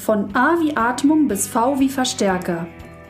Von 0.00 0.34
A 0.34 0.56
wie 0.62 0.78
Atmung 0.78 1.28
bis 1.28 1.46
V 1.46 1.78
wie 1.78 1.90
Verstärker. 1.90 2.66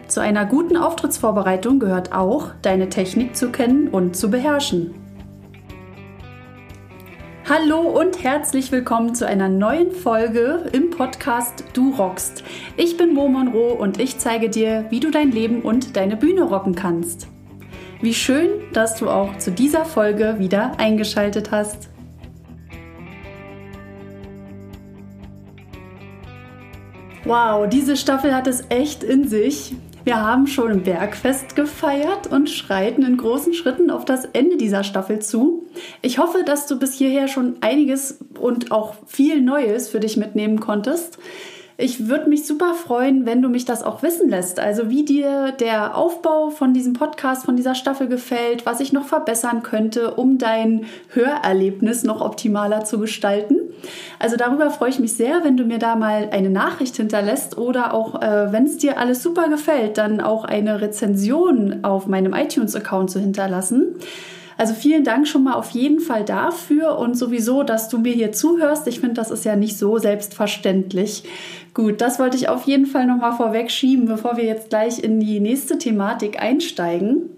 Zu 0.09 0.21
einer 0.21 0.45
guten 0.45 0.77
Auftrittsvorbereitung 0.77 1.79
gehört 1.79 2.13
auch, 2.13 2.51
deine 2.63 2.89
Technik 2.89 3.37
zu 3.37 3.53
kennen 3.53 3.87
und 3.87 4.17
zu 4.17 4.29
beherrschen. 4.29 4.93
Hallo 7.49 7.79
und 7.79 8.25
herzlich 8.25 8.73
willkommen 8.73 9.15
zu 9.15 9.25
einer 9.25 9.49
neuen 9.49 9.93
Folge 9.93 10.69
im 10.73 10.91
Podcast 10.91 11.63
Du 11.75 11.95
rockst. 11.95 12.43
Ich 12.77 12.97
bin 12.97 13.15
Mo 13.15 13.29
Monroe 13.29 13.75
und 13.75 14.01
ich 14.01 14.19
zeige 14.19 14.51
dir, 14.51 14.87
wie 14.91 14.99
du 14.99 15.13
dein 15.13 15.31
Leben 15.31 15.63
und 15.63 15.97
deine 15.97 16.17
Bühne 16.17 16.43
rocken 16.43 16.75
kannst. 16.75 17.29
Wie 18.03 18.15
schön, 18.15 18.49
dass 18.73 18.97
du 18.97 19.09
auch 19.09 19.39
zu 19.39 19.53
dieser 19.53 19.85
Folge 19.85 20.41
wieder 20.41 20.73
eingeschaltet 20.79 21.53
hast. 21.53 21.90
Wow, 27.31 27.69
diese 27.69 27.97
Staffel 27.97 28.35
hat 28.35 28.49
es 28.49 28.65
echt 28.71 29.05
in 29.05 29.29
sich. 29.29 29.77
Wir 30.03 30.21
haben 30.21 30.49
schon 30.49 30.83
Bergfest 30.83 31.55
gefeiert 31.55 32.27
und 32.27 32.51
schreiten 32.51 33.05
in 33.05 33.17
großen 33.17 33.55
Schritten 33.55 33.93
auf 33.93 34.05
das 34.05 34.25
Ende 34.25 34.57
dieser 34.57 34.83
Staffel 34.83 35.21
zu. 35.21 35.69
Ich 36.03 36.19
hoffe, 36.19 36.43
dass 36.45 36.67
du 36.67 36.77
bis 36.77 36.95
hierher 36.95 37.29
schon 37.29 37.59
einiges 37.61 38.19
und 38.41 38.73
auch 38.73 38.95
viel 39.07 39.41
Neues 39.43 39.89
für 39.89 40.01
dich 40.01 40.17
mitnehmen 40.17 40.59
konntest. 40.59 41.19
Ich 41.81 42.09
würde 42.09 42.29
mich 42.29 42.47
super 42.47 42.75
freuen, 42.75 43.25
wenn 43.25 43.41
du 43.41 43.49
mich 43.49 43.65
das 43.65 43.83
auch 43.83 44.03
wissen 44.03 44.29
lässt. 44.29 44.61
Also 44.61 44.91
wie 44.91 45.03
dir 45.03 45.53
der 45.53 45.97
Aufbau 45.97 46.51
von 46.51 46.75
diesem 46.75 46.93
Podcast, 46.93 47.47
von 47.47 47.57
dieser 47.57 47.75
Staffel 47.75 48.07
gefällt, 48.07 48.67
was 48.67 48.81
ich 48.81 48.93
noch 48.93 49.07
verbessern 49.07 49.63
könnte, 49.63 50.13
um 50.13 50.37
dein 50.37 50.85
Hörerlebnis 51.09 52.05
noch 52.05 52.21
optimaler 52.21 52.85
zu 52.85 52.99
gestalten. 52.99 53.57
Also 54.19 54.37
darüber 54.37 54.69
freue 54.69 54.91
ich 54.91 54.99
mich 54.99 55.15
sehr, 55.15 55.43
wenn 55.43 55.57
du 55.57 55.65
mir 55.65 55.79
da 55.79 55.97
mal 55.97 56.29
eine 56.33 56.51
Nachricht 56.51 56.97
hinterlässt 56.97 57.57
oder 57.57 57.95
auch, 57.95 58.21
äh, 58.21 58.53
wenn 58.53 58.65
es 58.65 58.77
dir 58.77 58.99
alles 58.99 59.23
super 59.23 59.49
gefällt, 59.49 59.97
dann 59.97 60.21
auch 60.21 60.45
eine 60.45 60.83
Rezension 60.83 61.83
auf 61.83 62.07
meinem 62.07 62.35
iTunes-Account 62.35 63.11
zu 63.11 63.21
hinterlassen. 63.21 63.97
Also 64.61 64.75
vielen 64.75 65.05
Dank 65.05 65.27
schon 65.27 65.45
mal 65.45 65.55
auf 65.55 65.71
jeden 65.71 66.01
Fall 66.01 66.23
dafür 66.23 66.99
und 66.99 67.17
sowieso, 67.17 67.63
dass 67.63 67.89
du 67.89 67.97
mir 67.97 68.13
hier 68.13 68.33
zuhörst. 68.33 68.87
Ich 68.89 69.01
finde, 69.01 69.15
das 69.15 69.31
ist 69.31 69.47
ja 69.47 69.57
nicht 69.57 69.79
so 69.79 69.97
selbstverständlich. 69.97 71.23
Gut, 71.73 72.01
das 72.01 72.19
wollte 72.19 72.37
ich 72.37 72.49
auf 72.49 72.65
jeden 72.65 72.87
Fall 72.87 73.07
noch 73.07 73.19
mal 73.19 73.33
vorweg 73.33 73.71
schieben, 73.71 74.07
bevor 74.07 74.37
wir 74.37 74.45
jetzt 74.45 74.71
gleich 74.71 75.03
in 75.03 75.21
die 75.21 75.39
nächste 75.39 75.79
Thematik 75.79 76.43
einsteigen. 76.43 77.31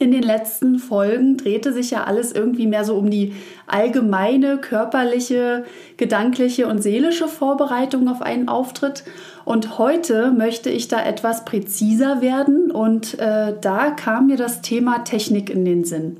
In 0.00 0.12
den 0.12 0.22
letzten 0.22 0.78
Folgen 0.78 1.36
drehte 1.36 1.72
sich 1.72 1.90
ja 1.90 2.04
alles 2.04 2.30
irgendwie 2.30 2.68
mehr 2.68 2.84
so 2.84 2.96
um 2.96 3.10
die 3.10 3.34
allgemeine 3.66 4.58
körperliche, 4.58 5.64
gedankliche 5.96 6.68
und 6.68 6.80
seelische 6.80 7.26
Vorbereitung 7.26 8.08
auf 8.08 8.22
einen 8.22 8.48
Auftritt. 8.48 9.02
Und 9.44 9.76
heute 9.76 10.30
möchte 10.30 10.70
ich 10.70 10.86
da 10.86 11.04
etwas 11.04 11.44
präziser 11.44 12.20
werden 12.22 12.70
und 12.70 13.18
äh, 13.18 13.54
da 13.60 13.90
kam 13.90 14.28
mir 14.28 14.36
das 14.36 14.62
Thema 14.62 15.00
Technik 15.00 15.50
in 15.50 15.64
den 15.64 15.84
Sinn. 15.84 16.18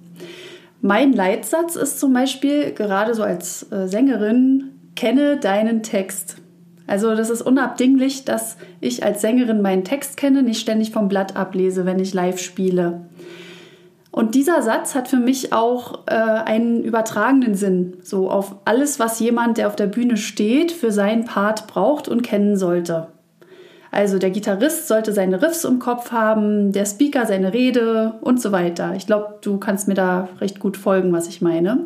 Mein 0.81 1.13
Leitsatz 1.13 1.77
ist 1.77 2.01
zum 2.01 2.13
Beispiel, 2.13 2.73
gerade 2.73 3.15
so 3.15 3.23
als 3.23 3.71
äh, 3.71 3.87
Sängerin, 3.87 4.71
kenne 4.97 5.37
deinen 5.37 5.85
Text. 5.85 6.37
Also 6.89 7.14
das 7.14 7.28
ist 7.28 7.42
unabdinglich, 7.42 8.25
dass 8.25 8.56
ich 8.81 9.05
als 9.05 9.20
Sängerin 9.20 9.61
meinen 9.61 9.84
Text 9.84 10.17
kenne, 10.17 10.42
nicht 10.42 10.58
ständig 10.58 10.91
vom 10.91 11.08
Blatt 11.08 11.36
ablese, 11.36 11.84
wenn 11.84 12.00
ich 12.00 12.14
live 12.14 12.41
spiele. 12.41 13.03
Und 14.11 14.34
dieser 14.34 14.62
Satz 14.62 14.95
hat 14.95 15.06
für 15.06 15.19
mich 15.19 15.53
auch 15.53 16.06
äh, 16.06 16.14
einen 16.14 16.83
übertragenen 16.83 17.55
Sinn, 17.55 17.98
so 18.03 18.30
auf 18.30 18.56
alles, 18.64 18.98
was 18.98 19.20
jemand, 19.20 19.58
der 19.58 19.69
auf 19.69 19.77
der 19.77 19.86
Bühne 19.86 20.17
steht, 20.17 20.72
für 20.72 20.91
seinen 20.91 21.27
Part 21.27 21.67
braucht 21.67 22.08
und 22.08 22.22
kennen 22.22 22.56
sollte. 22.56 23.08
Also 23.91 24.19
der 24.19 24.30
Gitarrist 24.30 24.89
sollte 24.89 25.12
seine 25.12 25.42
Riffs 25.42 25.64
im 25.64 25.78
Kopf 25.78 26.11
haben, 26.11 26.73
der 26.73 26.86
Speaker 26.86 27.27
seine 27.27 27.52
Rede 27.52 28.14
und 28.23 28.41
so 28.41 28.50
weiter. 28.50 28.95
Ich 28.96 29.07
glaube, 29.07 29.39
du 29.42 29.58
kannst 29.58 29.89
mir 29.89 29.95
da 29.95 30.29
recht 30.40 30.58
gut 30.58 30.79
folgen, 30.79 31.13
was 31.13 31.29
ich 31.29 31.42
meine. 31.42 31.84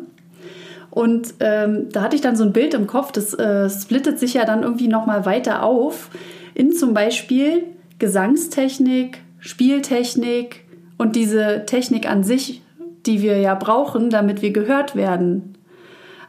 Und 0.93 1.33
ähm, 1.39 1.87
da 1.91 2.03
hatte 2.03 2.15
ich 2.15 2.21
dann 2.21 2.35
so 2.35 2.43
ein 2.43 2.53
Bild 2.53 2.75
im 2.75 2.85
Kopf, 2.85 3.11
das 3.11 3.33
äh, 3.33 3.67
splittet 3.67 4.19
sich 4.19 4.35
ja 4.35 4.45
dann 4.45 4.61
irgendwie 4.61 4.87
nochmal 4.87 5.25
weiter 5.25 5.63
auf 5.63 6.11
in 6.53 6.71
zum 6.71 6.93
Beispiel 6.93 7.63
Gesangstechnik, 7.97 9.17
Spieltechnik 9.39 10.65
und 10.99 11.15
diese 11.15 11.63
Technik 11.65 12.07
an 12.07 12.23
sich, 12.23 12.61
die 13.07 13.23
wir 13.23 13.39
ja 13.39 13.55
brauchen, 13.55 14.11
damit 14.11 14.43
wir 14.43 14.51
gehört 14.51 14.95
werden. 14.95 15.55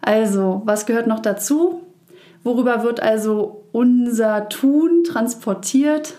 Also, 0.00 0.62
was 0.64 0.86
gehört 0.86 1.08
noch 1.08 1.20
dazu? 1.20 1.82
Worüber 2.42 2.82
wird 2.82 3.02
also 3.02 3.66
unser 3.72 4.48
Tun 4.48 5.04
transportiert? 5.06 6.14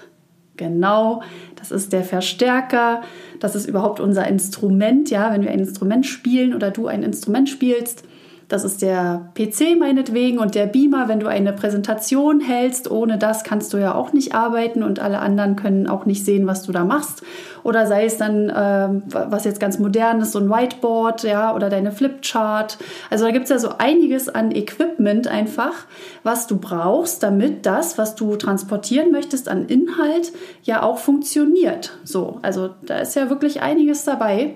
Genau, 0.56 1.23
das 1.56 1.72
ist 1.72 1.94
der 1.94 2.03
Verstärker, 2.03 3.01
das 3.39 3.56
ist 3.56 3.67
überhaupt 3.67 4.00
unser 4.00 4.27
Instrument, 4.27 5.09
ja, 5.09 5.33
wenn 5.33 5.41
wir 5.41 5.50
ein 5.50 5.57
Instrument 5.57 6.06
spielen 6.06 6.53
oder 6.53 6.69
du 6.69 6.85
ein 6.85 7.01
Instrument 7.01 7.50
spielst, 7.50 8.03
das 8.47 8.63
ist 8.63 8.81
der 8.81 9.31
PC 9.35 9.78
meinetwegen 9.79 10.38
und 10.38 10.53
der 10.53 10.67
Beamer, 10.67 11.07
wenn 11.07 11.19
du 11.19 11.28
eine 11.28 11.51
Präsentation 11.51 12.41
hältst. 12.41 12.91
Ohne 12.91 13.17
das 13.17 13.44
kannst 13.44 13.73
du 13.73 13.78
ja 13.78 13.95
auch 13.95 14.13
nicht 14.13 14.35
arbeiten 14.35 14.83
und 14.83 15.00
alle 15.00 15.19
anderen 15.19 15.56
können 15.56 15.88
auch 15.88 16.06
nicht 16.06 16.23
sehen, 16.23 16.45
was 16.45 16.63
du 16.63 16.72
da 16.72 16.85
machst. 16.85 17.23
Oder 17.63 17.88
sei 17.88 18.06
es 18.06 18.17
dann, 18.17 18.50
äh, 18.50 18.89
was 19.11 19.45
jetzt 19.45 19.59
ganz 19.59 19.79
modern 19.79 20.22
ist, 20.22 20.33
so 20.33 20.39
ein 20.39 20.50
Whiteboard, 20.50 21.23
ja, 21.23 21.56
oder 21.56 21.69
deine 21.69 21.91
Flipchart. 21.91 22.78
Also 23.09 23.25
da 23.25 23.31
gibt 23.31 23.45
es 23.45 23.50
ja 23.50 23.57
so 23.57 23.69
einiges 23.79 24.29
an 24.29 24.51
Equipment 24.51 25.27
einfach, 25.27 25.73
was 26.22 26.45
du 26.45 26.57
brauchst, 26.57 27.23
damit 27.23 27.66
das, 27.66 27.97
was 27.97 28.13
du 28.13 28.35
transportieren 28.35 29.12
möchtest 29.12 29.50
an 29.50 29.66
Inhalt, 29.66 30.31
ja 30.62 30.83
auch 30.83 31.00
funktioniert. 31.00 31.97
So, 32.03 32.38
also 32.44 32.69
da 32.83 33.00
ist 33.00 33.16
ja 33.16 33.29
wirklich 33.31 33.63
einiges 33.63 34.03
dabei. 34.03 34.56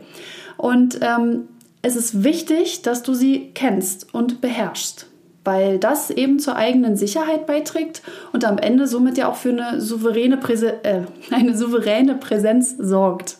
Und 0.58 1.00
ähm, 1.02 1.48
es 1.82 1.96
ist 1.96 2.24
wichtig, 2.24 2.82
dass 2.82 3.04
du 3.04 3.14
sie 3.14 3.52
kennst 3.54 4.14
und 4.14 4.42
beherrschst, 4.42 5.08
weil 5.44 5.80
das 5.80 6.10
eben 6.10 6.40
zur 6.40 6.56
eigenen 6.56 6.98
Sicherheit 6.98 7.48
beiträgt 7.48 8.02
und 8.34 8.46
am 8.46 8.58
Ende 8.58 8.88
somit 8.88 9.18
ja 9.18 9.30
auch 9.30 9.36
für 9.36 9.50
eine 9.50 9.80
souveräne, 9.80 10.38
Präse 10.38 10.84
äh, 10.84 11.02
eine 11.32 11.58
souveräne 11.58 12.16
Präsenz 12.16 12.76
sorgt. 12.78 13.38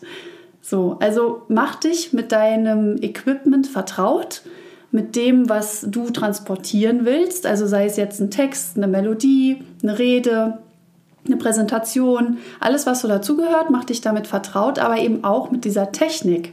So, 0.62 0.96
also 1.00 1.42
mach 1.48 1.76
dich 1.76 2.12
mit 2.12 2.32
deinem 2.32 2.96
Equipment 3.02 3.66
vertraut, 3.66 4.42
mit 4.92 5.16
dem, 5.16 5.48
was 5.48 5.86
du 5.88 6.10
transportieren 6.10 7.04
willst, 7.04 7.46
also 7.46 7.66
sei 7.66 7.86
es 7.86 7.96
jetzt 7.96 8.20
ein 8.20 8.30
Text, 8.30 8.76
eine 8.76 8.88
Melodie, 8.88 9.62
eine 9.82 9.98
Rede, 9.98 10.58
eine 11.26 11.36
Präsentation, 11.36 12.38
alles, 12.58 12.86
was 12.86 13.00
so 13.02 13.08
dazugehört, 13.08 13.70
mach 13.70 13.84
dich 13.84 14.00
damit 14.00 14.26
vertraut, 14.26 14.78
aber 14.78 14.98
eben 14.98 15.22
auch 15.24 15.50
mit 15.50 15.64
dieser 15.64 15.92
Technik. 15.92 16.52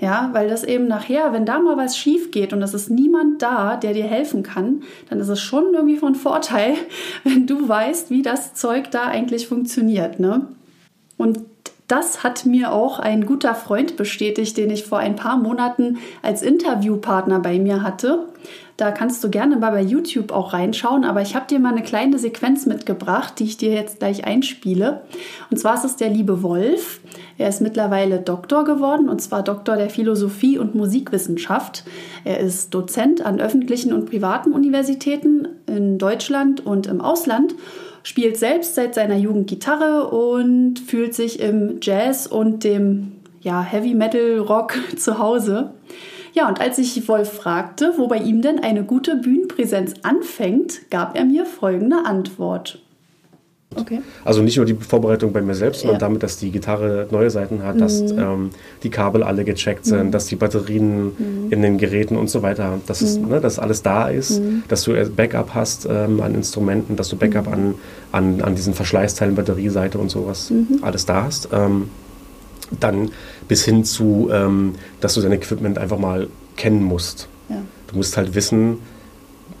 Ja, 0.00 0.30
weil 0.32 0.48
das 0.48 0.62
eben 0.62 0.86
nachher, 0.86 1.32
wenn 1.32 1.44
da 1.44 1.58
mal 1.58 1.76
was 1.76 1.98
schief 1.98 2.30
geht 2.30 2.52
und 2.52 2.62
es 2.62 2.72
ist 2.72 2.88
niemand 2.88 3.42
da, 3.42 3.76
der 3.76 3.94
dir 3.94 4.04
helfen 4.04 4.44
kann, 4.44 4.82
dann 5.10 5.18
ist 5.18 5.28
es 5.28 5.40
schon 5.40 5.74
irgendwie 5.74 5.96
von 5.96 6.14
Vorteil, 6.14 6.74
wenn 7.24 7.46
du 7.46 7.68
weißt, 7.68 8.10
wie 8.10 8.22
das 8.22 8.54
Zeug 8.54 8.90
da 8.92 9.06
eigentlich 9.06 9.48
funktioniert. 9.48 10.20
Ne? 10.20 10.46
Und 11.16 11.40
das 11.88 12.22
hat 12.22 12.46
mir 12.46 12.72
auch 12.72 13.00
ein 13.00 13.26
guter 13.26 13.54
Freund 13.54 13.96
bestätigt, 13.96 14.56
den 14.56 14.70
ich 14.70 14.84
vor 14.84 14.98
ein 14.98 15.16
paar 15.16 15.36
Monaten 15.36 15.98
als 16.22 16.42
Interviewpartner 16.42 17.40
bei 17.40 17.58
mir 17.58 17.82
hatte. 17.82 18.28
Da 18.78 18.92
kannst 18.92 19.24
du 19.24 19.28
gerne 19.28 19.56
mal 19.56 19.72
bei 19.72 19.82
YouTube 19.82 20.30
auch 20.30 20.52
reinschauen, 20.52 21.04
aber 21.04 21.20
ich 21.20 21.34
habe 21.34 21.48
dir 21.48 21.58
mal 21.58 21.72
eine 21.72 21.82
kleine 21.82 22.16
Sequenz 22.16 22.64
mitgebracht, 22.64 23.34
die 23.40 23.44
ich 23.44 23.56
dir 23.56 23.72
jetzt 23.72 23.98
gleich 23.98 24.24
einspiele. 24.24 25.02
Und 25.50 25.56
zwar 25.56 25.74
ist 25.74 25.84
es 25.84 25.96
der 25.96 26.10
liebe 26.10 26.44
Wolf. 26.44 27.00
Er 27.38 27.48
ist 27.48 27.60
mittlerweile 27.60 28.20
Doktor 28.20 28.62
geworden, 28.62 29.08
und 29.08 29.20
zwar 29.20 29.42
Doktor 29.42 29.74
der 29.74 29.90
Philosophie 29.90 30.58
und 30.58 30.76
Musikwissenschaft. 30.76 31.82
Er 32.24 32.38
ist 32.38 32.72
Dozent 32.72 33.26
an 33.26 33.40
öffentlichen 33.40 33.92
und 33.92 34.08
privaten 34.08 34.52
Universitäten 34.52 35.48
in 35.66 35.98
Deutschland 35.98 36.64
und 36.64 36.86
im 36.86 37.00
Ausland 37.00 37.56
spielt 38.04 38.36
selbst 38.36 38.76
seit 38.76 38.94
seiner 38.94 39.16
Jugend 39.16 39.48
Gitarre 39.48 40.08
und 40.08 40.78
fühlt 40.78 41.16
sich 41.16 41.40
im 41.40 41.80
Jazz 41.82 42.28
und 42.28 42.62
dem 42.62 43.14
ja, 43.40 43.60
Heavy 43.60 43.94
Metal 43.94 44.38
Rock 44.38 44.74
zu 44.96 45.18
Hause. 45.18 45.72
Ja, 46.38 46.46
und 46.46 46.60
als 46.60 46.78
ich 46.78 47.08
Wolf 47.08 47.32
fragte, 47.32 47.94
wo 47.96 48.06
bei 48.06 48.18
ihm 48.18 48.42
denn 48.42 48.60
eine 48.60 48.84
gute 48.84 49.16
Bühnenpräsenz 49.16 49.94
anfängt, 50.04 50.88
gab 50.88 51.16
er 51.16 51.24
mir 51.24 51.44
folgende 51.44 52.04
Antwort. 52.04 52.78
Okay. 53.74 54.02
Also 54.24 54.42
nicht 54.42 54.56
nur 54.56 54.64
die 54.64 54.74
Vorbereitung 54.74 55.32
bei 55.32 55.42
mir 55.42 55.56
selbst, 55.56 55.80
sondern 55.80 55.96
ja. 55.96 55.98
damit, 55.98 56.22
dass 56.22 56.38
die 56.38 56.52
Gitarre 56.52 57.08
neue 57.10 57.28
Seiten 57.30 57.64
hat, 57.64 57.74
mhm. 57.74 57.80
dass 57.80 58.00
ähm, 58.12 58.50
die 58.84 58.88
Kabel 58.88 59.24
alle 59.24 59.44
gecheckt 59.44 59.84
sind, 59.84 60.06
mhm. 60.06 60.10
dass 60.12 60.26
die 60.26 60.36
Batterien 60.36 61.06
mhm. 61.06 61.50
in 61.50 61.60
den 61.60 61.76
Geräten 61.76 62.16
und 62.16 62.30
so 62.30 62.42
weiter, 62.42 62.78
dass, 62.86 63.00
es, 63.00 63.18
mhm. 63.18 63.30
ne, 63.30 63.40
dass 63.40 63.58
alles 63.58 63.82
da 63.82 64.08
ist, 64.08 64.40
mhm. 64.40 64.62
dass 64.68 64.84
du 64.84 64.92
Backup 65.10 65.54
hast 65.54 65.88
ähm, 65.90 66.20
an 66.20 66.36
Instrumenten, 66.36 66.94
dass 66.94 67.08
du 67.08 67.16
Backup 67.16 67.48
mhm. 67.48 67.52
an, 67.52 67.74
an, 68.12 68.40
an 68.42 68.54
diesen 68.54 68.74
Verschleißteilen, 68.74 69.34
Batterieseite 69.34 69.98
und 69.98 70.08
sowas, 70.08 70.52
alles 70.82 71.04
da 71.04 71.24
hast. 71.24 71.48
Ähm, 71.52 71.90
dann 72.70 73.10
bis 73.46 73.64
hin 73.64 73.84
zu, 73.84 74.28
ähm, 74.32 74.74
dass 75.00 75.14
du 75.14 75.20
dein 75.20 75.32
Equipment 75.32 75.78
einfach 75.78 75.98
mal 75.98 76.28
kennen 76.56 76.82
musst. 76.82 77.28
Ja. 77.48 77.56
Du 77.88 77.96
musst 77.96 78.16
halt 78.16 78.34
wissen, 78.34 78.78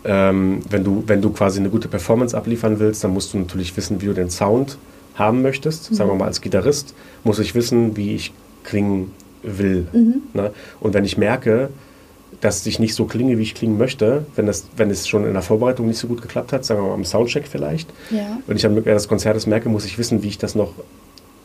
ähm, 0.04 0.60
wenn, 0.68 0.84
du, 0.84 1.04
wenn 1.06 1.22
du 1.22 1.30
quasi 1.30 1.60
eine 1.60 1.70
gute 1.70 1.88
Performance 1.88 2.36
abliefern 2.36 2.78
willst, 2.78 3.02
dann 3.04 3.12
musst 3.12 3.32
du 3.32 3.38
natürlich 3.38 3.76
wissen, 3.76 4.00
wie 4.00 4.06
du 4.06 4.14
den 4.14 4.30
Sound 4.30 4.78
haben 5.14 5.42
möchtest. 5.42 5.90
Mhm. 5.90 5.94
Sagen 5.96 6.10
wir 6.10 6.16
mal, 6.16 6.26
als 6.26 6.40
Gitarrist 6.40 6.94
muss 7.24 7.38
ich 7.38 7.54
wissen, 7.54 7.96
wie 7.96 8.14
ich 8.14 8.32
klingen 8.64 9.12
will. 9.42 9.86
Mhm. 9.92 10.22
Ne? 10.34 10.52
Und 10.80 10.94
wenn 10.94 11.04
ich 11.04 11.16
merke, 11.16 11.70
dass 12.40 12.64
ich 12.66 12.78
nicht 12.78 12.94
so 12.94 13.04
klinge, 13.06 13.38
wie 13.38 13.42
ich 13.42 13.54
klingen 13.54 13.78
möchte, 13.78 14.26
wenn, 14.36 14.46
das, 14.46 14.66
wenn 14.76 14.90
es 14.90 15.08
schon 15.08 15.24
in 15.26 15.32
der 15.32 15.42
Vorbereitung 15.42 15.88
nicht 15.88 15.98
so 15.98 16.06
gut 16.06 16.22
geklappt 16.22 16.52
hat, 16.52 16.64
sagen 16.64 16.80
wir 16.82 16.88
mal 16.88 16.94
am 16.94 17.04
Soundcheck 17.04 17.48
vielleicht. 17.48 17.90
Ja. 18.10 18.38
Wenn 18.46 18.56
ich 18.56 18.64
am 18.64 18.76
Ende 18.76 18.92
des 18.92 19.08
Konzertes 19.08 19.46
merke, 19.46 19.68
muss 19.68 19.84
ich 19.84 19.98
wissen, 19.98 20.22
wie 20.22 20.28
ich 20.28 20.38
das 20.38 20.54
noch 20.54 20.72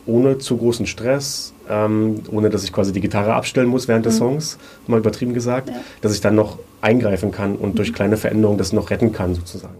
ohne 0.06 0.38
zu 0.38 0.56
großen 0.56 0.86
Stress, 0.86 1.52
ähm, 1.68 2.22
ohne 2.30 2.50
dass 2.50 2.64
ich 2.64 2.72
quasi 2.72 2.92
die 2.92 3.00
Gitarre 3.00 3.34
abstellen 3.34 3.68
muss 3.68 3.88
während 3.88 4.06
des 4.06 4.14
mhm. 4.14 4.18
Songs, 4.18 4.58
mal 4.86 4.98
übertrieben 4.98 5.34
gesagt, 5.34 5.70
ja. 5.70 5.76
dass 6.02 6.14
ich 6.14 6.20
dann 6.20 6.34
noch 6.34 6.58
eingreifen 6.80 7.30
kann 7.30 7.56
und 7.56 7.70
mhm. 7.70 7.76
durch 7.76 7.92
kleine 7.92 8.16
Veränderungen 8.16 8.58
das 8.58 8.72
noch 8.72 8.90
retten 8.90 9.12
kann 9.12 9.34
sozusagen. 9.34 9.78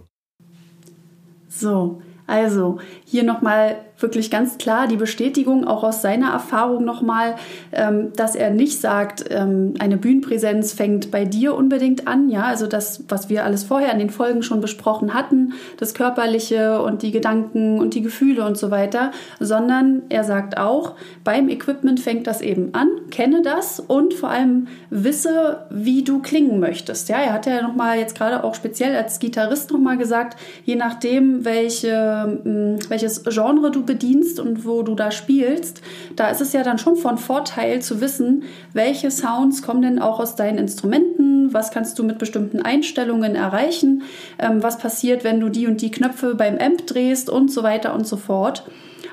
So, 1.48 2.02
also 2.26 2.78
hier 3.04 3.22
nochmal 3.22 3.76
wirklich 3.99 4.31
ganz 4.31 4.58
klar 4.58 4.88
die 4.88 4.96
Bestätigung 4.96 5.67
auch 5.67 5.85
aus 5.85 6.02
seiner 6.02 6.32
Erfahrung 6.32 6.85
nochmal, 6.85 7.37
ähm, 7.73 8.12
dass 8.17 8.35
er 8.35 8.50
nicht 8.50 8.81
sagt, 8.81 9.25
ähm, 9.31 9.75
eine 9.79 9.96
Bühnenpräsenz 9.96 10.73
fängt 10.73 11.11
bei 11.11 11.25
dir 11.25 11.55
unbedingt 11.55 12.08
an, 12.08 12.29
ja, 12.29 12.43
also 12.43 12.67
das, 12.67 13.05
was 13.08 13.29
wir 13.29 13.44
alles 13.44 13.64
vorher 13.64 13.93
in 13.93 13.99
den 13.99 14.11
Folgen 14.11 14.43
schon 14.43 14.61
besprochen 14.61 15.14
hatten, 15.14 15.52
das 15.79 15.94
Körperliche 15.94 16.82
und 16.82 17.02
die 17.02 17.12
Gedanken 17.12 17.79
und 17.79 17.94
die 17.94 18.02
Gefühle 18.02 18.44
und 18.44 18.58
so 18.58 18.70
weiter, 18.70 19.12
sondern 19.38 20.02
er 20.08 20.25
sagt 20.25 20.58
auch, 20.58 20.94
beim 21.23 21.49
Equipment 21.49 22.00
fängt 22.00 22.26
das 22.26 22.41
eben 22.41 22.75
an, 22.75 22.88
kenne 23.11 23.43
das 23.43 23.79
und 23.79 24.14
vor 24.14 24.31
allem 24.31 24.67
wisse, 24.91 25.67
wie 25.70 26.02
du 26.02 26.20
klingen 26.20 26.58
möchtest, 26.58 27.08
ja, 27.08 27.19
er 27.19 27.32
hat 27.32 27.46
ja 27.46 27.62
nochmal 27.62 27.99
jetzt 27.99 28.17
gerade 28.17 28.43
auch 28.43 28.55
speziell 28.55 28.96
als 28.96 29.20
Gitarrist 29.20 29.70
nochmal 29.70 29.96
gesagt, 29.96 30.38
je 30.64 30.75
nachdem, 30.75 31.44
welche, 31.44 32.41
hm, 32.43 32.79
welches 32.88 33.23
Genre 33.25 33.70
du 33.70 33.83
bedienst 33.84 34.40
und 34.40 34.64
wo 34.64 34.82
du 34.82 34.94
da 34.94 35.10
spielst, 35.10 35.81
da 36.16 36.28
ist 36.28 36.40
es 36.40 36.52
ja 36.52 36.62
dann 36.62 36.78
schon 36.78 36.96
von 36.96 37.19
Vorteil 37.19 37.82
zu 37.82 38.00
wissen, 38.00 38.44
welche 38.72 39.10
Sounds 39.10 39.62
kommen 39.62 39.82
denn 39.82 39.98
auch 39.98 40.20
aus 40.20 40.36
deinen 40.36 40.58
Instrumenten, 40.58 41.52
was 41.52 41.70
kannst 41.70 41.98
du 41.98 42.04
mit 42.04 42.19
bestimmten 42.19 42.60
Einstellungen 42.60 43.34
erreichen, 43.34 44.02
ähm, 44.38 44.62
was 44.62 44.78
passiert, 44.78 45.25
wenn 45.25 45.40
du 45.40 45.48
die 45.48 45.66
und 45.66 45.81
die 45.81 45.90
Knöpfe 45.90 46.34
beim 46.34 46.58
Amp 46.58 46.86
drehst 46.86 47.31
und 47.31 47.50
so 47.50 47.62
weiter 47.62 47.94
und 47.94 48.06
so 48.06 48.16
fort. 48.16 48.64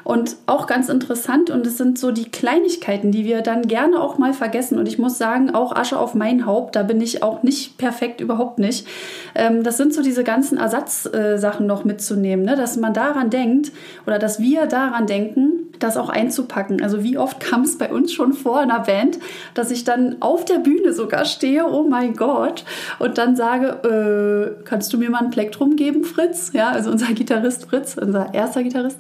Und 0.04 0.36
auch 0.46 0.68
ganz 0.68 0.90
interessant, 0.90 1.50
und 1.50 1.66
es 1.68 1.78
sind 1.78 2.00
so 2.00 2.12
die 2.12 2.30
Kleinigkeiten, 2.30 3.12
die 3.12 3.26
wir 3.26 3.42
dann 3.42 3.64
gerne 3.68 4.02
auch 4.02 4.18
mal 4.18 4.34
vergessen. 4.34 4.78
Und 4.78 4.88
ich 4.88 4.98
muss 4.98 5.18
sagen, 5.18 5.54
auch 5.54 5.76
Asche 5.76 6.00
auf 6.00 6.14
mein 6.16 6.46
Haupt, 6.46 6.76
da 6.76 6.84
bin 6.84 7.02
ich 7.02 7.24
auch 7.24 7.44
nicht 7.44 7.78
perfekt, 7.78 8.22
überhaupt 8.22 8.60
nicht. 8.60 8.88
Ähm, 9.36 9.64
das 9.64 9.78
sind 9.78 9.94
so 9.94 10.02
diese 10.02 10.24
ganzen 10.24 10.58
Ersatzsachen 10.58 11.66
noch 11.66 11.84
mitzunehmen, 11.84 12.46
ne? 12.46 12.56
dass 12.56 12.78
man 12.78 12.94
daran 12.94 13.30
denkt 13.30 13.72
oder 14.06 14.20
dass 14.20 14.40
wir 14.40 14.66
daran 14.66 15.08
denken, 15.08 15.72
das 15.84 15.98
auch 15.98 16.10
einzupacken. 16.10 16.82
Also 16.82 17.04
wie 17.04 17.18
oft 17.18 17.40
kam 17.40 17.62
es 17.62 17.78
bei 17.78 17.92
uns 17.92 18.14
schon 18.14 18.34
vor 18.34 18.62
in 18.62 18.72
einer 18.72 18.84
Band, 18.84 19.20
dass 19.54 19.72
ich 19.72 19.84
dann 19.84 20.18
auf 20.20 20.46
der 20.46 20.60
Bühne 20.60 20.94
sogar 20.94 21.26
stehe, 21.26 21.66
oh 21.66 21.84
mein 21.84 22.14
Gott, 22.14 22.64
und 23.00 23.18
dann 23.18 23.36
sage, 23.36 24.56
äh, 24.60 24.64
kannst 24.64 24.94
du 24.94 24.98
mir 24.98 25.10
mal 25.10 25.24
ein 25.24 25.32
Plektrum 25.32 25.76
geben, 25.76 26.04
Fritz? 26.04 26.52
Ja, 26.54 26.70
also 26.70 26.92
unser 26.92 27.14
Gitarrist 27.14 27.66
Fritz, 27.66 27.98
unser 27.98 28.34
erster 28.34 28.64
Gitarrist. 28.64 29.00